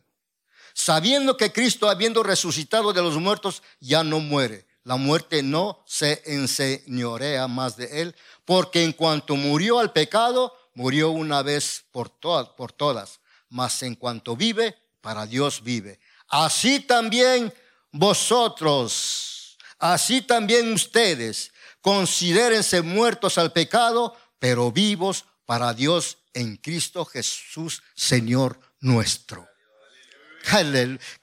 Sabiendo 0.78 1.38
que 1.38 1.54
Cristo, 1.54 1.90
habiendo 1.90 2.22
resucitado 2.22 2.92
de 2.92 3.02
los 3.02 3.16
muertos, 3.16 3.64
ya 3.80 4.04
no 4.04 4.20
muere. 4.20 4.68
La 4.84 4.98
muerte 4.98 5.42
no 5.42 5.82
se 5.88 6.22
enseñorea 6.26 7.48
más 7.48 7.78
de 7.78 8.02
Él, 8.02 8.16
porque 8.44 8.84
en 8.84 8.92
cuanto 8.92 9.38
murió 9.38 9.80
al 9.80 9.94
pecado, 9.94 10.54
murió 10.74 11.12
una 11.12 11.42
vez 11.44 11.86
por, 11.94 12.10
todas, 12.10 12.50
por 12.50 12.74
todas. 12.74 13.22
Mas 13.48 13.82
en 13.84 13.96
cuanto 13.96 14.36
vive, 14.36 14.76
para 15.00 15.26
Dios 15.26 15.64
vive. 15.64 15.98
Así 16.28 16.82
también 16.82 17.54
vosotros, 17.94 19.58
así 19.80 20.24
también 20.24 20.74
ustedes 20.74 21.54
considérense 21.80 22.82
muertos 22.82 23.38
al 23.38 23.54
pecado, 23.54 24.14
pero 24.40 24.74
vivos 24.74 25.24
para 25.46 25.74
Dios 25.74 26.18
en 26.34 26.58
Cristo 26.58 27.06
Jesús, 27.06 27.82
Señor 27.96 28.60
nuestro. 28.82 29.48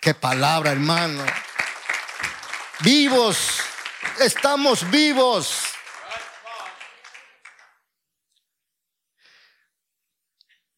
Qué 0.00 0.14
palabra, 0.14 0.72
hermano. 0.72 1.24
Vivos, 2.80 3.38
estamos 4.20 4.90
vivos. 4.90 5.62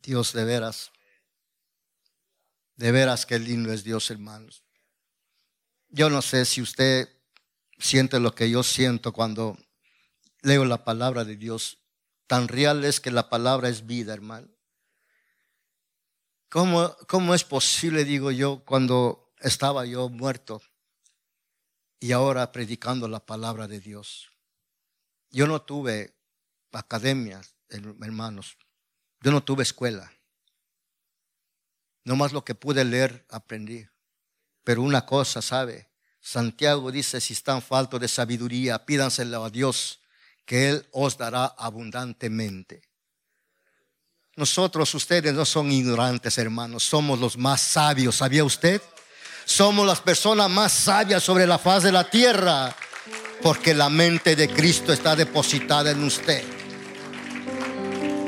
Dios 0.03 0.35
de 0.35 0.45
veras, 0.45 0.93
de 2.77 2.93
veras 2.93 3.25
que 3.25 3.39
lindo 3.39 3.73
es 3.73 3.83
Dios, 3.83 4.11
hermanos. 4.11 4.63
Yo 5.89 6.11
no 6.11 6.21
sé 6.21 6.45
si 6.45 6.61
usted 6.61 7.09
siente 7.79 8.21
lo 8.21 8.35
que 8.35 8.51
yo 8.51 8.63
siento 8.63 9.13
cuando 9.13 9.57
leo 10.43 10.67
la 10.67 10.85
palabra 10.85 11.25
de 11.25 11.37
Dios. 11.37 11.79
Tan 12.27 12.49
real 12.49 12.85
es 12.85 13.01
que 13.01 13.11
la 13.11 13.31
palabra 13.31 13.71
es 13.71 13.87
vida, 13.87 14.13
hermano. 14.13 14.54
¿Cómo, 16.55 16.97
¿Cómo, 17.09 17.35
es 17.35 17.43
posible, 17.43 18.05
digo 18.05 18.31
yo, 18.31 18.65
cuando 18.65 19.35
estaba 19.41 19.87
yo 19.87 20.09
muerto 20.09 20.63
y 21.99 22.13
ahora 22.13 22.53
predicando 22.53 23.09
la 23.09 23.19
palabra 23.19 23.67
de 23.67 23.81
Dios? 23.81 24.31
Yo 25.33 25.49
no 25.49 25.63
tuve 25.63 26.15
academia, 26.71 27.41
hermanos. 27.69 28.57
Yo 29.21 29.33
no 29.33 29.43
tuve 29.43 29.65
escuela. 29.65 30.13
No 32.05 32.15
más 32.15 32.33
lo 32.33 32.45
que 32.45 32.55
pude 32.55 32.85
leer, 32.85 33.27
aprendí. 33.31 33.89
Pero 34.63 34.83
una 34.83 35.05
cosa, 35.05 35.43
¿sabe? 35.43 35.91
Santiago 36.21 36.93
dice, 36.93 37.21
si 37.21 37.33
están 37.33 37.63
faltos 37.63 37.99
de 37.99 38.07
sabiduría, 38.07 38.87
pídanselo 38.87 39.43
a 39.43 39.51
Dios 39.51 39.99
que 40.45 40.69
Él 40.69 40.87
os 40.93 41.19
dará 41.19 41.47
abundantemente. 41.47 42.94
Nosotros, 44.37 44.93
ustedes 44.95 45.33
no 45.33 45.45
son 45.45 45.71
ignorantes, 45.71 46.37
hermanos, 46.39 46.83
somos 46.83 47.21
los 47.21 47.39
más 47.39 47.61
sabios, 47.61 48.17
¿sabía 48.17 48.43
usted? 48.43 48.83
Somos 49.45 49.87
las 49.87 50.01
personas 50.01 50.51
más 50.51 50.73
sabias 50.73 51.23
sobre 51.23 51.47
la 51.47 51.57
faz 51.57 51.85
de 51.85 51.93
la 51.93 52.11
tierra, 52.11 52.75
porque 53.43 53.75
la 53.75 53.89
mente 53.89 54.35
de 54.35 54.49
Cristo 54.49 54.93
está 54.93 55.15
depositada 55.15 55.93
en 55.93 56.03
usted. 56.03 56.43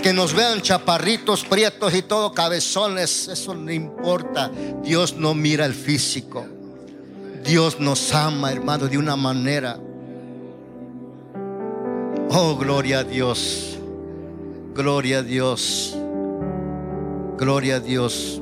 Que 0.00 0.12
nos 0.12 0.32
vean 0.32 0.62
chaparritos, 0.62 1.42
prietos 1.42 1.92
y 1.92 2.02
todo, 2.02 2.32
cabezones, 2.32 3.26
eso 3.26 3.54
no 3.54 3.72
importa. 3.72 4.52
Dios 4.84 5.14
no 5.14 5.34
mira 5.34 5.64
el 5.66 5.74
físico. 5.74 6.46
Dios 7.42 7.80
nos 7.80 8.12
ama, 8.12 8.52
hermano, 8.52 8.86
de 8.86 8.98
una 8.98 9.16
manera. 9.16 9.80
Oh, 12.30 12.56
gloria 12.56 13.00
a 13.00 13.04
Dios. 13.04 13.76
Gloria 14.74 15.18
a 15.18 15.22
Dios. 15.22 15.95
Gloria 17.38 17.76
a 17.76 17.80
Dios. 17.80 18.40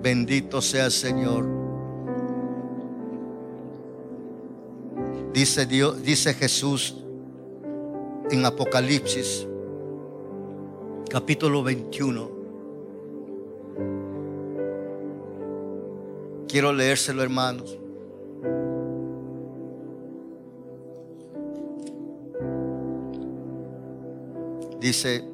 Bendito 0.00 0.62
sea 0.62 0.86
el 0.86 0.92
Señor. 0.92 1.44
Dice 5.32 5.66
Dios, 5.66 6.02
dice 6.02 6.34
Jesús 6.34 6.96
en 8.30 8.44
Apocalipsis 8.44 9.46
capítulo 11.08 11.62
21. 11.62 12.30
Quiero 16.46 16.72
leérselo, 16.72 17.22
hermanos. 17.22 17.76
Dice, 24.80 25.24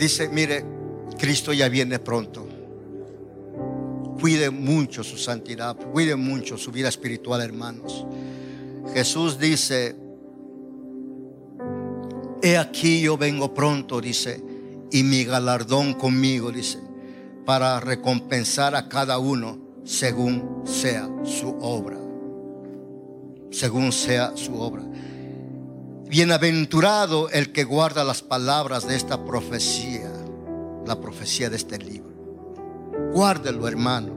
dice, 0.00 0.28
mire, 0.30 0.64
Cristo 1.18 1.52
ya 1.52 1.68
viene 1.68 1.98
pronto. 1.98 2.48
Cuide 4.18 4.50
mucho 4.50 5.04
su 5.04 5.16
santidad, 5.16 5.76
cuide 5.76 6.16
mucho 6.16 6.56
su 6.56 6.72
vida 6.72 6.88
espiritual, 6.88 7.42
hermanos. 7.42 8.06
Jesús 8.94 9.38
dice, 9.38 9.94
he 12.42 12.56
aquí 12.56 13.02
yo 13.02 13.16
vengo 13.16 13.54
pronto, 13.54 14.00
dice, 14.00 14.42
y 14.90 15.02
mi 15.02 15.24
galardón 15.24 15.94
conmigo, 15.94 16.50
dice, 16.50 16.78
para 17.44 17.78
recompensar 17.80 18.74
a 18.74 18.88
cada 18.88 19.18
uno 19.18 19.58
según 19.84 20.62
sea 20.64 21.08
su 21.24 21.56
obra. 21.60 21.98
Según 23.50 23.92
sea 23.92 24.32
su 24.36 24.54
obra. 24.60 24.69
Bienaventurado 26.10 27.30
el 27.30 27.52
que 27.52 27.62
guarda 27.64 28.02
las 28.02 28.20
palabras 28.20 28.86
de 28.86 28.96
esta 28.96 29.24
profecía, 29.24 30.12
la 30.84 31.00
profecía 31.00 31.48
de 31.48 31.56
este 31.56 31.78
libro. 31.78 32.10
Guárdelo, 33.12 33.68
hermano. 33.68 34.12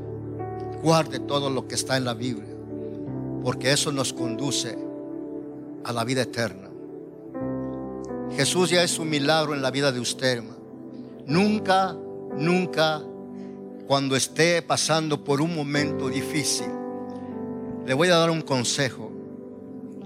Guarde 0.81 1.19
todo 1.19 1.51
lo 1.51 1.67
que 1.67 1.75
está 1.75 1.95
en 1.95 2.05
la 2.05 2.15
Biblia 2.15 2.53
porque 3.43 3.73
eso 3.73 3.91
nos 3.91 4.13
conduce 4.13 4.75
a 5.83 5.91
la 5.91 6.03
vida 6.03 6.21
eterna. 6.21 6.69
Jesús 8.35 8.71
ya 8.71 8.81
es 8.83 8.97
un 8.97 9.09
milagro 9.09 9.53
en 9.53 9.61
la 9.61 9.69
vida 9.69 9.91
de 9.91 9.99
usted, 9.99 10.37
hermano. 10.37 10.63
Nunca, 11.27 11.95
nunca, 12.37 13.01
cuando 13.85 14.15
esté 14.15 14.61
pasando 14.61 15.23
por 15.23 15.41
un 15.41 15.53
momento 15.53 16.09
difícil, 16.09 16.71
le 17.85 17.93
voy 17.93 18.07
a 18.07 18.15
dar 18.15 18.31
un 18.31 18.41
consejo. 18.41 19.11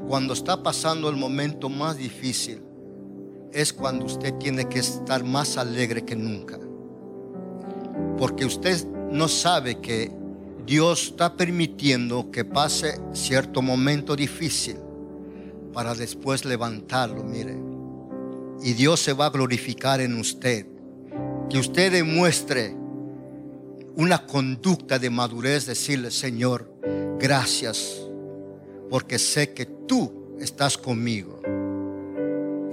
Cuando 0.08 0.34
está 0.34 0.63
pasando 0.63 1.10
el 1.10 1.17
momento 1.17 1.67
más 1.70 1.98
difícil, 1.98 2.62
es 3.52 3.74
cuando 3.74 4.06
usted 4.06 4.34
tiene 4.36 4.70
que 4.70 4.80
estar 4.80 5.24
más 5.24 5.58
alegre 5.58 6.06
que 6.06 6.15
nunca. 6.15 6.58
Porque 8.17 8.46
usted 8.46 8.86
no 9.12 9.28
sabe 9.28 9.80
que 9.80 10.12
Dios 10.65 11.08
está 11.08 11.36
permitiendo 11.36 12.32
que 12.32 12.46
pase 12.46 13.00
cierto 13.13 13.62
momento 13.62 14.15
difícil 14.15 14.78
para 15.74 15.93
después 15.93 16.46
levantarlo, 16.46 17.24
mire. 17.24 17.58
Y 18.63 18.74
Dios 18.74 19.02
se 19.02 19.13
va 19.13 19.28
a 19.28 19.30
glorificar 19.30 20.02
en 20.02 20.20
usted. 20.20 20.65
Que 21.50 21.60
usted 21.60 21.91
demuestre 21.91 22.76
una 23.96 24.26
conducta 24.26 25.00
de 25.00 25.10
madurez, 25.10 25.65
decirle, 25.65 26.12
Señor, 26.12 26.72
gracias, 27.20 28.07
porque 28.89 29.19
sé 29.19 29.54
que 29.54 29.65
tú 29.65 30.38
estás 30.39 30.78
conmigo. 30.78 31.41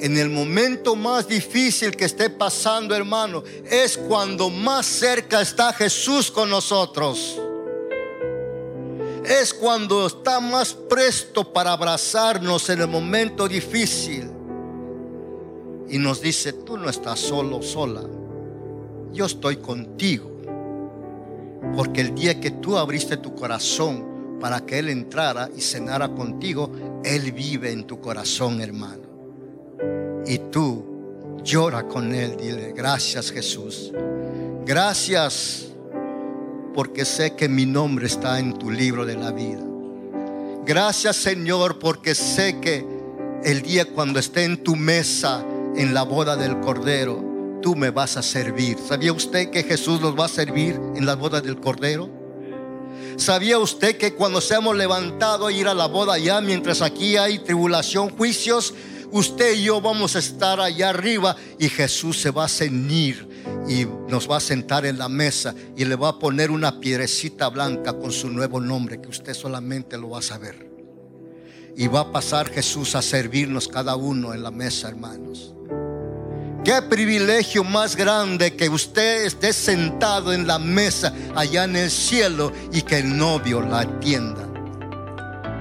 En 0.00 0.18
el 0.18 0.28
momento 0.28 0.96
más 0.96 1.28
difícil 1.28 1.96
que 1.96 2.04
esté 2.04 2.28
pasando, 2.28 2.94
hermano, 2.94 3.42
es 3.70 3.96
cuando 3.96 4.50
más 4.50 4.86
cerca 4.86 5.40
está 5.40 5.72
Jesús 5.72 6.30
con 6.30 6.50
nosotros 6.50 7.40
es 9.24 9.54
cuando 9.54 10.06
está 10.06 10.38
más 10.38 10.74
presto 10.74 11.50
para 11.50 11.72
abrazarnos 11.72 12.68
en 12.68 12.82
el 12.82 12.88
momento 12.88 13.48
difícil. 13.48 14.30
Y 15.88 15.98
nos 15.98 16.20
dice, 16.20 16.52
tú 16.52 16.76
no 16.76 16.90
estás 16.90 17.20
solo, 17.20 17.62
sola. 17.62 18.02
Yo 19.12 19.24
estoy 19.24 19.56
contigo. 19.56 20.30
Porque 21.74 22.02
el 22.02 22.14
día 22.14 22.38
que 22.38 22.50
tú 22.50 22.76
abriste 22.76 23.16
tu 23.16 23.34
corazón 23.34 24.04
para 24.44 24.60
que 24.66 24.78
Él 24.78 24.90
entrara 24.90 25.48
y 25.56 25.62
cenara 25.62 26.10
contigo, 26.10 26.70
Él 27.02 27.32
vive 27.32 27.72
en 27.72 27.86
tu 27.86 27.98
corazón, 27.98 28.60
hermano. 28.60 29.00
Y 30.26 30.36
tú 30.36 30.84
llora 31.42 31.88
con 31.88 32.14
Él, 32.14 32.36
dile, 32.36 32.74
gracias 32.76 33.32
Jesús. 33.32 33.90
Gracias 34.66 35.68
porque 36.74 37.06
sé 37.06 37.34
que 37.34 37.48
mi 37.48 37.64
nombre 37.64 38.04
está 38.04 38.38
en 38.38 38.52
tu 38.52 38.70
libro 38.70 39.06
de 39.06 39.14
la 39.14 39.32
vida. 39.32 39.62
Gracias 40.66 41.16
Señor 41.16 41.78
porque 41.78 42.14
sé 42.14 42.60
que 42.60 42.86
el 43.44 43.62
día 43.62 43.86
cuando 43.94 44.18
esté 44.18 44.44
en 44.44 44.62
tu 44.62 44.76
mesa 44.76 45.42
en 45.74 45.94
la 45.94 46.02
boda 46.02 46.36
del 46.36 46.60
Cordero, 46.60 47.58
tú 47.62 47.74
me 47.74 47.88
vas 47.88 48.18
a 48.18 48.22
servir. 48.22 48.76
¿Sabía 48.78 49.14
usted 49.14 49.48
que 49.48 49.62
Jesús 49.62 50.02
nos 50.02 50.14
va 50.14 50.26
a 50.26 50.28
servir 50.28 50.78
en 50.96 51.06
la 51.06 51.14
boda 51.14 51.40
del 51.40 51.58
Cordero? 51.58 52.23
¿Sabía 53.16 53.58
usted 53.58 53.96
que 53.96 54.14
cuando 54.14 54.40
seamos 54.40 54.76
levantados 54.76 55.48
a 55.48 55.52
ir 55.52 55.68
a 55.68 55.74
la 55.74 55.86
boda 55.86 56.18
ya, 56.18 56.40
mientras 56.40 56.82
aquí 56.82 57.16
hay 57.16 57.38
tribulación, 57.38 58.10
juicios, 58.10 58.74
usted 59.12 59.54
y 59.54 59.64
yo 59.64 59.80
vamos 59.80 60.16
a 60.16 60.18
estar 60.18 60.60
allá 60.60 60.90
arriba 60.90 61.36
y 61.58 61.68
Jesús 61.68 62.20
se 62.20 62.30
va 62.30 62.44
a 62.44 62.48
cenir 62.48 63.28
y 63.68 63.86
nos 64.08 64.28
va 64.28 64.38
a 64.38 64.40
sentar 64.40 64.84
en 64.84 64.98
la 64.98 65.08
mesa 65.08 65.54
y 65.76 65.84
le 65.84 65.94
va 65.94 66.08
a 66.08 66.18
poner 66.18 66.50
una 66.50 66.80
piedrecita 66.80 67.48
blanca 67.48 67.92
con 67.92 68.10
su 68.10 68.28
nuevo 68.28 68.60
nombre 68.60 69.00
que 69.00 69.08
usted 69.08 69.34
solamente 69.34 69.96
lo 69.96 70.10
va 70.10 70.18
a 70.18 70.22
saber. 70.22 70.70
Y 71.76 71.86
va 71.86 72.00
a 72.00 72.12
pasar 72.12 72.50
Jesús 72.50 72.94
a 72.94 73.02
servirnos 73.02 73.68
cada 73.68 73.96
uno 73.96 74.34
en 74.34 74.42
la 74.42 74.50
mesa, 74.50 74.88
hermanos. 74.88 75.54
Qué 76.64 76.80
privilegio 76.80 77.62
más 77.62 77.94
grande 77.94 78.56
que 78.56 78.70
usted 78.70 79.26
esté 79.26 79.52
sentado 79.52 80.32
en 80.32 80.46
la 80.46 80.58
mesa 80.58 81.12
allá 81.36 81.64
en 81.64 81.76
el 81.76 81.90
cielo 81.90 82.52
y 82.72 82.80
que 82.80 83.00
el 83.00 83.18
novio 83.18 83.60
la 83.60 83.80
atienda. 83.80 84.46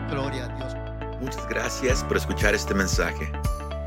Gloria 0.10 0.46
a 0.46 0.48
Dios. 0.48 0.74
Muchas 1.20 1.46
gracias 1.50 2.06
por 2.06 2.16
escuchar 2.16 2.56
este 2.56 2.74
mensaje. 2.74 3.30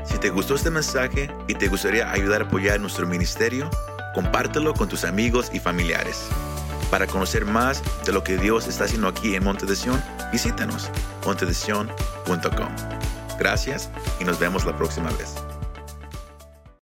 Si 0.05 0.19
te 0.19 0.29
gustó 0.29 0.53
este 0.53 0.69
mensaje 0.69 1.31
y 1.47 1.55
te 1.55 1.67
gustaría 1.67 2.11
ayudar 2.11 2.43
a 2.43 2.45
apoyar 2.45 2.79
nuestro 2.79 3.07
ministerio, 3.07 3.67
compártelo 4.13 4.75
con 4.75 4.87
tus 4.87 5.03
amigos 5.03 5.49
y 5.51 5.59
familiares. 5.59 6.27
Para 6.91 7.07
conocer 7.07 7.45
más 7.45 7.81
de 8.05 8.11
lo 8.11 8.23
que 8.23 8.37
Dios 8.37 8.67
está 8.67 8.83
haciendo 8.83 9.07
aquí 9.07 9.33
en 9.33 9.43
Monte 9.43 9.65
de 9.65 9.75
visítanos 10.31 10.91
montedesion.com. 11.25 12.69
Gracias 13.39 13.89
y 14.19 14.23
nos 14.23 14.37
vemos 14.37 14.65
la 14.65 14.77
próxima 14.77 15.09
vez. 15.13 15.33